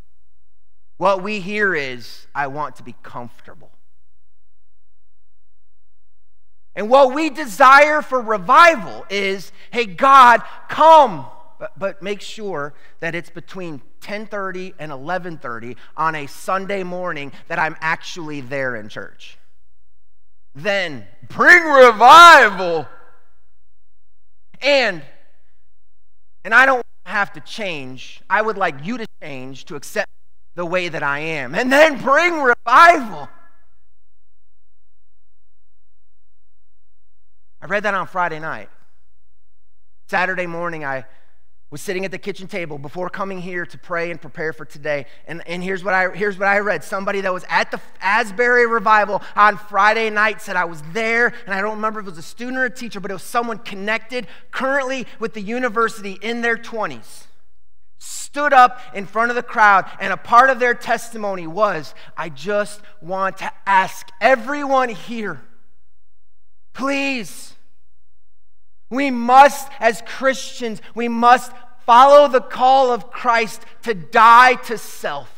What 0.98 1.22
we 1.22 1.40
hear 1.40 1.76
is, 1.76 2.28
I 2.34 2.48
want 2.48 2.78
to 2.78 2.84
be 2.84 2.96
comfortable. 3.04 3.72
And 6.76 6.90
what 6.90 7.14
we 7.14 7.30
desire 7.30 8.02
for 8.02 8.22
revival 8.22 9.06
is, 9.10 9.52
hey, 9.72 9.86
God, 9.86 10.42
come. 10.70 11.26
But, 11.60 11.78
but 11.78 12.02
make 12.04 12.22
sure 12.22 12.74
that 13.00 13.16
it's 13.16 13.32
between 13.32 13.82
10:30 14.02 14.74
and 14.80 14.92
11:30 14.92 15.76
on 15.96 16.16
a 16.16 16.28
Sunday 16.28 16.84
morning 16.84 17.32
that 17.48 17.60
I'm 17.60 17.76
actually 17.82 18.42
there 18.42 18.76
in 18.76 18.90
church. 18.90 19.38
Then 20.56 21.08
bring 21.30 21.64
revival. 21.64 22.88
And 24.62 25.04
and 26.44 26.54
I 26.54 26.66
don't 26.66 26.86
have 27.06 27.34
to 27.34 27.40
change. 27.42 28.22
I 28.30 28.42
would 28.42 28.58
like 28.58 28.86
you 28.86 28.98
to 28.98 29.06
change 29.22 29.66
to 29.66 29.76
accept 29.76 30.10
the 30.56 30.66
way 30.66 30.90
that 30.90 31.04
I 31.04 31.20
am. 31.20 31.54
And 31.56 31.72
then 31.72 32.02
bring 32.02 32.42
revival. 32.42 33.30
I 37.62 37.66
read 37.66 37.84
that 37.84 37.94
on 37.94 38.08
Friday 38.08 38.40
night. 38.40 38.70
Saturday 40.08 40.48
morning, 40.48 40.86
I 40.86 41.06
was 41.70 41.82
sitting 41.82 42.06
at 42.06 42.12
the 42.12 42.18
kitchen 42.18 42.48
table 42.48 42.78
before 42.78 43.10
coming 43.10 43.42
here 43.42 43.66
to 43.66 43.78
pray 43.78 44.10
and 44.10 44.22
prepare 44.22 44.54
for 44.54 44.64
today. 44.64 45.06
And, 45.28 45.46
and 45.48 45.62
here's, 45.62 45.84
what 45.84 45.94
I, 45.94 46.10
here's 46.16 46.38
what 46.38 46.48
I 46.48 46.60
read. 46.60 46.82
Somebody 46.84 47.22
that 47.22 47.34
was 47.34 47.44
at 47.50 47.72
the 47.72 47.82
Asbury 48.00 48.66
revival 48.66 49.22
on 49.36 49.58
Friday 49.58 50.10
night 50.10 50.42
said, 50.42 50.56
I 50.56 50.64
was 50.64 50.82
there, 50.94 51.34
and 51.46 51.54
I 51.54 51.60
don't 51.60 51.76
remember 51.76 52.00
if 52.00 52.08
it 52.08 52.12
was 52.12 52.20
a 52.20 52.24
student 52.24 52.58
or 52.58 52.66
a 52.66 52.70
teacher, 52.70 53.02
but 53.02 53.12
it 53.12 53.16
was 53.16 53.24
someone 53.24 53.58
connected 53.58 54.28
currently 54.52 55.06
with 55.20 55.34
the 55.34 55.42
university 55.42 56.18
in 56.22 56.42
their 56.42 56.56
20s. 56.56 57.26
Stood 58.00 58.54
up 58.54 58.80
in 58.94 59.06
front 59.06 59.32
of 59.32 59.36
the 59.36 59.44
crowd, 59.44 59.86
and 60.00 60.14
a 60.14 60.18
part 60.18 60.50
of 60.50 60.60
their 60.60 60.74
testimony 60.74 61.48
was, 61.48 61.94
I 62.16 62.30
just 62.30 62.80
want 63.02 63.38
to 63.40 63.52
ask 63.66 64.08
everyone 64.22 64.88
here, 64.88 65.42
please 66.74 67.57
we 68.90 69.12
must, 69.12 69.70
as 69.80 70.02
Christians, 70.06 70.82
we 70.96 71.08
must 71.08 71.52
follow 71.86 72.28
the 72.28 72.42
call 72.42 72.92
of 72.92 73.12
Christ 73.12 73.64
to 73.84 73.94
die 73.94 74.56
to 74.56 74.78
self. 74.78 75.34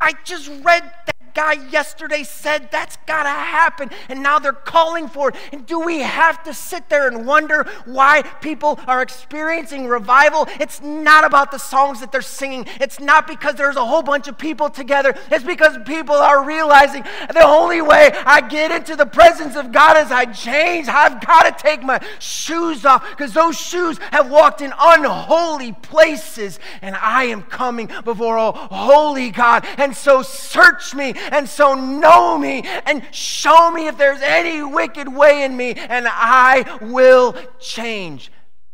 I 0.00 0.12
just 0.24 0.48
read 0.48 0.82
that 1.06 1.19
guy 1.34 1.52
yesterday 1.70 2.22
said 2.22 2.70
that's 2.70 2.96
got 3.06 3.24
to 3.24 3.28
happen, 3.28 3.90
and 4.08 4.22
now 4.22 4.38
they're 4.38 4.52
calling 4.52 5.08
for 5.08 5.30
it. 5.30 5.36
And 5.52 5.66
do 5.66 5.80
we 5.80 6.00
have 6.00 6.42
to 6.44 6.54
sit 6.54 6.88
there 6.88 7.08
and 7.08 7.26
wonder 7.26 7.64
why 7.84 8.22
people 8.40 8.78
are 8.86 9.02
experiencing 9.02 9.86
revival? 9.86 10.46
It's 10.60 10.80
not 10.80 11.24
about 11.24 11.50
the 11.50 11.58
songs 11.58 12.00
that 12.00 12.12
they're 12.12 12.22
singing, 12.22 12.66
it's 12.80 13.00
not 13.00 13.26
because 13.26 13.54
there's 13.54 13.76
a 13.76 13.84
whole 13.84 14.02
bunch 14.02 14.28
of 14.28 14.38
people 14.38 14.68
together. 14.68 15.14
It's 15.30 15.44
because 15.44 15.76
people 15.86 16.14
are 16.14 16.44
realizing 16.44 17.02
the 17.32 17.44
only 17.44 17.82
way 17.82 18.12
I 18.24 18.40
get 18.40 18.70
into 18.70 18.96
the 18.96 19.06
presence 19.06 19.56
of 19.56 19.72
God 19.72 19.96
is 19.96 20.10
I 20.10 20.26
change. 20.26 20.88
I've 20.88 21.24
got 21.24 21.42
to 21.56 21.62
take 21.62 21.82
my 21.82 22.00
shoes 22.18 22.84
off 22.84 23.08
because 23.10 23.32
those 23.32 23.58
shoes 23.58 23.98
have 24.10 24.30
walked 24.30 24.60
in 24.60 24.72
unholy 24.78 25.72
places, 25.72 26.58
and 26.82 26.96
I 26.96 27.24
am 27.24 27.42
coming 27.42 27.90
before 28.04 28.36
a 28.36 28.52
holy 28.52 29.30
God. 29.30 29.66
And 29.76 29.96
so 29.96 30.22
search 30.22 30.94
me, 30.94 31.14
and 31.30 31.48
so 31.48 31.74
know 31.74 32.38
me, 32.38 32.62
and 32.86 33.02
show 33.12 33.70
me 33.70 33.86
if 33.86 33.98
there's 33.98 34.22
any 34.22 34.62
wicked 34.62 35.12
way 35.12 35.44
in 35.44 35.56
me, 35.56 35.74
and 35.74 36.06
I 36.08 36.78
will 36.80 37.34
change. 37.58 38.30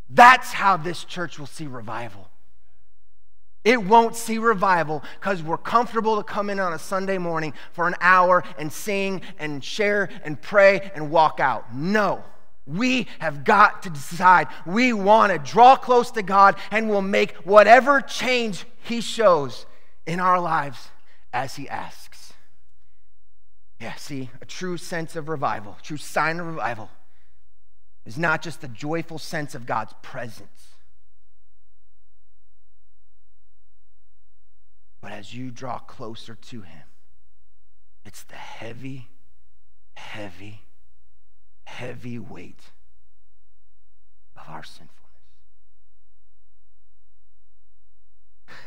That's 0.09 0.53
how 0.53 0.77
this 0.77 1.05
church 1.05 1.39
will 1.39 1.47
see 1.47 1.67
revival. 1.67 2.29
It 3.67 3.83
won't 3.83 4.15
see 4.15 4.39
revival 4.39 5.03
because 5.19 5.43
we're 5.43 5.59
comfortable 5.59 6.17
to 6.19 6.23
come 6.23 6.51
in 6.51 6.61
on 6.61 6.73
a 6.73 6.79
Sunday 6.79 7.19
morning 7.19 7.53
for 7.73 7.89
an 7.89 7.97
hour 8.01 8.45
and 8.59 8.73
sing 8.73 9.23
and 9.41 9.63
share 9.63 10.09
and 10.23 10.41
pray 10.41 10.93
and 10.95 11.11
walk 11.11 11.41
out. 11.41 11.75
No. 11.75 12.23
We 12.65 13.09
have 13.19 13.43
got 13.43 13.83
to 13.83 13.91
decide 13.91 14.47
we 14.67 14.93
want 14.93 15.33
to 15.33 15.39
draw 15.39 15.75
close 15.75 16.13
to 16.13 16.23
God 16.23 16.55
and 16.71 16.89
we'll 16.89 17.03
make 17.03 17.33
whatever 17.39 18.01
change 18.01 18.67
He 18.85 19.01
shows 19.01 19.67
in 20.07 20.21
our 20.21 20.41
lives 20.41 20.91
as 21.33 21.57
He 21.57 21.69
asks. 21.69 22.06
Yeah, 23.81 23.95
see, 23.97 24.31
a 24.41 24.47
true 24.47 24.77
sense 24.77 25.17
of 25.17 25.29
revival, 25.29 25.77
true 25.83 25.97
sign 25.97 26.41
of 26.41 26.47
revival 26.47 26.91
is 28.05 28.17
not 28.17 28.43
just 28.43 28.61
the 28.61 28.69
joyful 28.69 29.19
sense 29.19 29.55
of 29.55 29.67
God's 29.67 29.93
presence, 30.03 30.69
but 35.01 35.13
as 35.13 35.35
you 35.35 35.51
draw 35.51 35.79
closer 35.79 36.35
to 36.35 36.63
Him, 36.63 36.85
it's 38.05 38.23
the 38.23 38.37
heavy, 38.37 39.09
heavy 39.95 40.63
heavy 41.67 42.19
weight 42.19 42.71
of 44.37 44.43
our 44.49 44.65
sinfulness. 44.65 44.95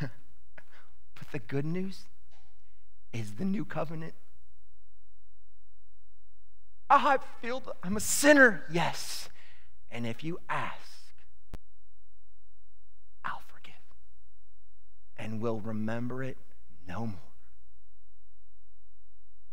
but 0.00 1.32
the 1.32 1.38
good 1.40 1.64
news 1.64 2.04
is 3.12 3.32
the 3.34 3.44
new 3.44 3.64
covenant. 3.64 4.14
I 6.90 7.18
feel 7.40 7.60
that 7.60 7.76
I'm 7.84 7.96
a 7.96 8.00
sinner, 8.00 8.64
yes. 8.70 9.28
And 9.92 10.06
if 10.06 10.24
you 10.24 10.40
ask, 10.48 11.02
I'll 13.24 13.42
forgive. 13.46 13.74
And 15.16 15.40
will 15.40 15.60
remember 15.60 16.24
it 16.24 16.36
no 16.88 17.06
more. 17.06 17.14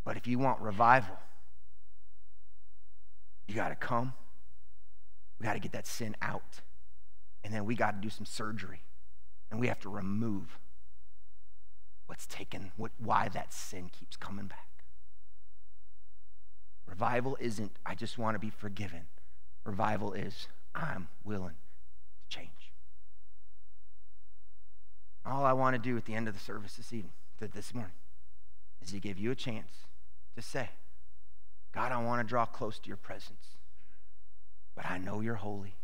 But 0.03 0.17
if 0.17 0.25
you 0.25 0.39
want 0.39 0.61
revival, 0.61 1.17
you 3.47 3.53
got 3.53 3.69
to 3.69 3.75
come. 3.75 4.13
We 5.39 5.45
got 5.45 5.53
to 5.53 5.59
get 5.59 5.73
that 5.73 5.85
sin 5.85 6.15
out. 6.21 6.61
And 7.43 7.53
then 7.53 7.65
we 7.65 7.75
got 7.75 7.91
to 7.91 8.01
do 8.01 8.09
some 8.09 8.25
surgery. 8.25 8.81
And 9.51 9.59
we 9.59 9.67
have 9.67 9.79
to 9.81 9.89
remove 9.89 10.57
what's 12.07 12.25
taken, 12.25 12.71
what, 12.77 12.91
why 12.97 13.29
that 13.29 13.53
sin 13.53 13.89
keeps 13.89 14.17
coming 14.17 14.47
back. 14.47 14.76
Revival 16.87 17.37
isn't, 17.39 17.71
I 17.85 17.95
just 17.95 18.17
want 18.17 18.35
to 18.35 18.39
be 18.39 18.49
forgiven. 18.49 19.01
Revival 19.65 20.13
is, 20.13 20.47
I'm 20.73 21.09
willing 21.23 21.55
to 22.29 22.37
change. 22.37 22.73
All 25.25 25.45
I 25.45 25.53
want 25.53 25.75
to 25.75 25.81
do 25.81 25.97
at 25.97 26.05
the 26.05 26.15
end 26.15 26.27
of 26.27 26.33
the 26.33 26.39
service 26.39 26.75
this 26.75 26.93
evening, 26.93 27.11
this 27.39 27.73
morning, 27.73 27.91
is 28.81 28.91
to 28.91 28.99
give 28.99 29.17
you 29.17 29.31
a 29.31 29.35
chance 29.35 29.71
to 30.35 30.41
say, 30.41 30.69
God, 31.73 31.91
I 31.91 32.01
want 32.01 32.25
to 32.25 32.27
draw 32.27 32.45
close 32.45 32.79
to 32.79 32.87
your 32.87 32.97
presence. 32.97 33.57
But 34.75 34.85
I 34.89 34.97
know 34.97 35.21
you're 35.21 35.35
holy. 35.35 35.75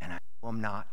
And 0.00 0.12
I 0.12 0.16
know 0.16 0.48
I'm 0.48 0.60
not. 0.60 0.86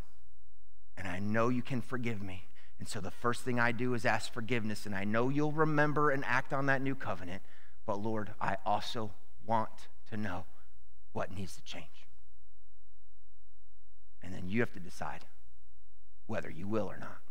And 0.98 1.08
I 1.08 1.20
know 1.20 1.50
you 1.50 1.62
can 1.62 1.82
forgive 1.82 2.22
me. 2.22 2.48
And 2.80 2.88
so 2.88 3.00
the 3.00 3.12
first 3.12 3.42
thing 3.42 3.60
I 3.60 3.72
do 3.72 3.94
is 3.94 4.06
ask 4.06 4.32
forgiveness. 4.32 4.86
And 4.86 4.96
I 4.96 5.04
know 5.04 5.30
you'll 5.30 5.52
remember 5.52 6.12
and 6.12 6.24
act 6.26 6.54
on 6.54 6.68
that 6.68 6.82
new 6.82 6.96
covenant. 6.96 7.42
But 7.86 8.02
Lord, 8.02 8.32
I 8.42 8.58
also 8.66 9.12
want 9.46 9.70
to 10.10 10.18
know 10.18 10.46
what 11.14 11.32
needs 11.32 11.56
to 11.56 11.64
change. 11.64 12.08
And 14.24 14.34
then 14.34 14.50
you 14.50 14.60
have 14.62 14.74
to 14.74 14.80
decide 14.80 15.26
whether 16.28 16.50
you 16.50 16.68
will 16.68 16.88
or 16.88 16.98
not. 16.98 17.22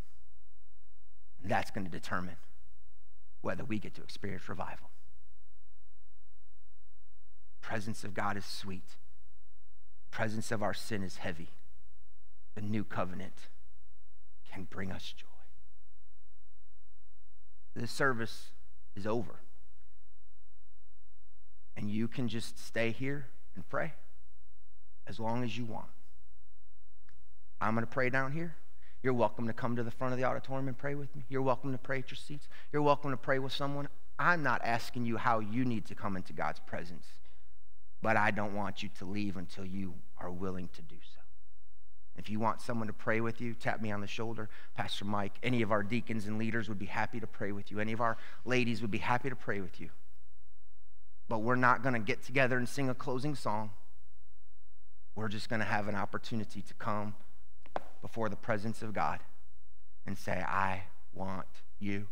And 1.43 1.51
that's 1.51 1.71
going 1.71 1.85
to 1.85 1.91
determine 1.91 2.37
whether 3.41 3.65
we 3.65 3.79
get 3.79 3.95
to 3.95 4.03
experience 4.03 4.49
revival 4.49 4.91
presence 7.65 8.05
of 8.05 8.13
God 8.13 8.37
is 8.37 8.45
sweet. 8.45 8.97
Presence 10.11 10.53
of 10.53 10.63
our 10.63 10.75
sin 10.75 11.03
is 11.03 11.17
heavy. 11.17 11.49
The 12.55 12.61
new 12.61 12.85
covenant 12.85 13.49
can 14.53 14.69
bring 14.69 14.93
us 14.93 15.15
joy. 15.17 15.27
This 17.75 17.91
service 17.91 18.51
is 18.95 19.07
over. 19.07 19.41
And 21.77 21.91
you 21.91 22.09
can 22.09 22.29
just 22.29 22.59
stay 22.59 22.91
here 22.91 23.27
and 23.55 23.69
pray 23.69 23.93
as 25.07 25.19
long 25.19 25.43
as 25.45 25.57
you 25.57 25.65
want. 25.65 25.87
I'm 27.61 27.75
going 27.75 27.87
to 27.87 27.91
pray 27.91 28.11
down 28.11 28.33
here. 28.33 28.57
You're 29.03 29.13
welcome 29.13 29.47
to 29.47 29.53
come 29.53 29.77
to 29.77 29.83
the 29.83 29.91
front 29.91 30.13
of 30.13 30.19
the 30.19 30.25
auditorium 30.25 30.69
and 30.69 30.79
pray 30.79 30.95
with 30.95 31.15
me. 31.15 31.25
You're 31.29 31.43
welcome 31.43 31.73
to 31.73 31.79
pray 31.79 31.99
at 31.99 32.11
your 32.11 32.17
seats. 32.17 32.49
You're 32.73 32.83
welcome 32.83 33.11
to 33.11 33.17
pray 33.17 33.39
with 33.39 33.53
someone. 33.53 33.89
I'm 34.19 34.43
not 34.43 34.63
asking 34.65 35.05
you 35.05 35.17
how 35.17 35.41
you 35.41 35.65
need 35.65 35.85
to 35.87 35.95
come 35.95 36.17
into 36.17 36.33
God's 36.33 36.61
presence 36.61 37.07
but 38.05 38.19
I 38.19 38.33
don't 38.33 38.55
want 38.55 38.83
you 38.83 38.91
to 38.99 39.07
leave 39.07 39.39
until 39.39 39.65
you 39.65 39.95
are 40.19 40.31
willing 40.31 40.69
to 40.75 40.83
do 40.83 40.97
so. 41.15 41.21
If 42.19 42.29
you 42.29 42.39
want 42.39 42.61
someone 42.61 42.87
to 42.87 42.93
pray 42.93 43.23
with 43.23 43.41
you, 43.41 43.55
tap 43.55 43.81
me 43.81 43.91
on 43.91 44.03
the 44.03 44.07
shoulder. 44.07 44.51
Pastor 44.77 45.07
Mike, 45.07 45.33
any 45.43 45.63
of 45.63 45.73
our 45.73 45.83
deacons 45.83 46.27
and 46.27 46.39
leaders 46.39 46.69
would 46.69 46.79
be 46.79 46.85
happy 46.85 47.19
to 47.19 47.27
pray 47.27 47.51
with 47.51 47.71
you. 47.71 47.81
Any 47.81 47.93
of 47.93 48.03
our 48.03 48.19
ladies 48.45 48.83
would 48.83 48.91
be 48.91 48.99
happy 48.99 49.31
to 49.31 49.35
pray 49.35 49.63
with 49.63 49.81
you. 49.81 49.89
But 51.29 51.41
we're 51.41 51.55
not 51.57 51.83
going 51.83 51.95
to 51.95 52.01
get 52.01 52.23
together 52.23 52.57
and 52.59 52.69
sing 52.69 52.89
a 52.89 52.95
closing 52.95 53.35
song. 53.35 53.71
We're 55.15 55.29
just 55.29 55.49
going 55.49 55.61
to 55.61 55.67
have 55.67 55.89
an 55.89 55.95
opportunity 55.95 56.61
to 56.63 56.75
come 56.75 57.15
before 58.03 58.29
the 58.29 58.37
presence 58.37 58.83
of 58.83 58.93
God 58.93 59.21
and 60.07 60.19
say, 60.19 60.45
I 60.47 60.83
want 61.15 61.47
you 61.79 62.09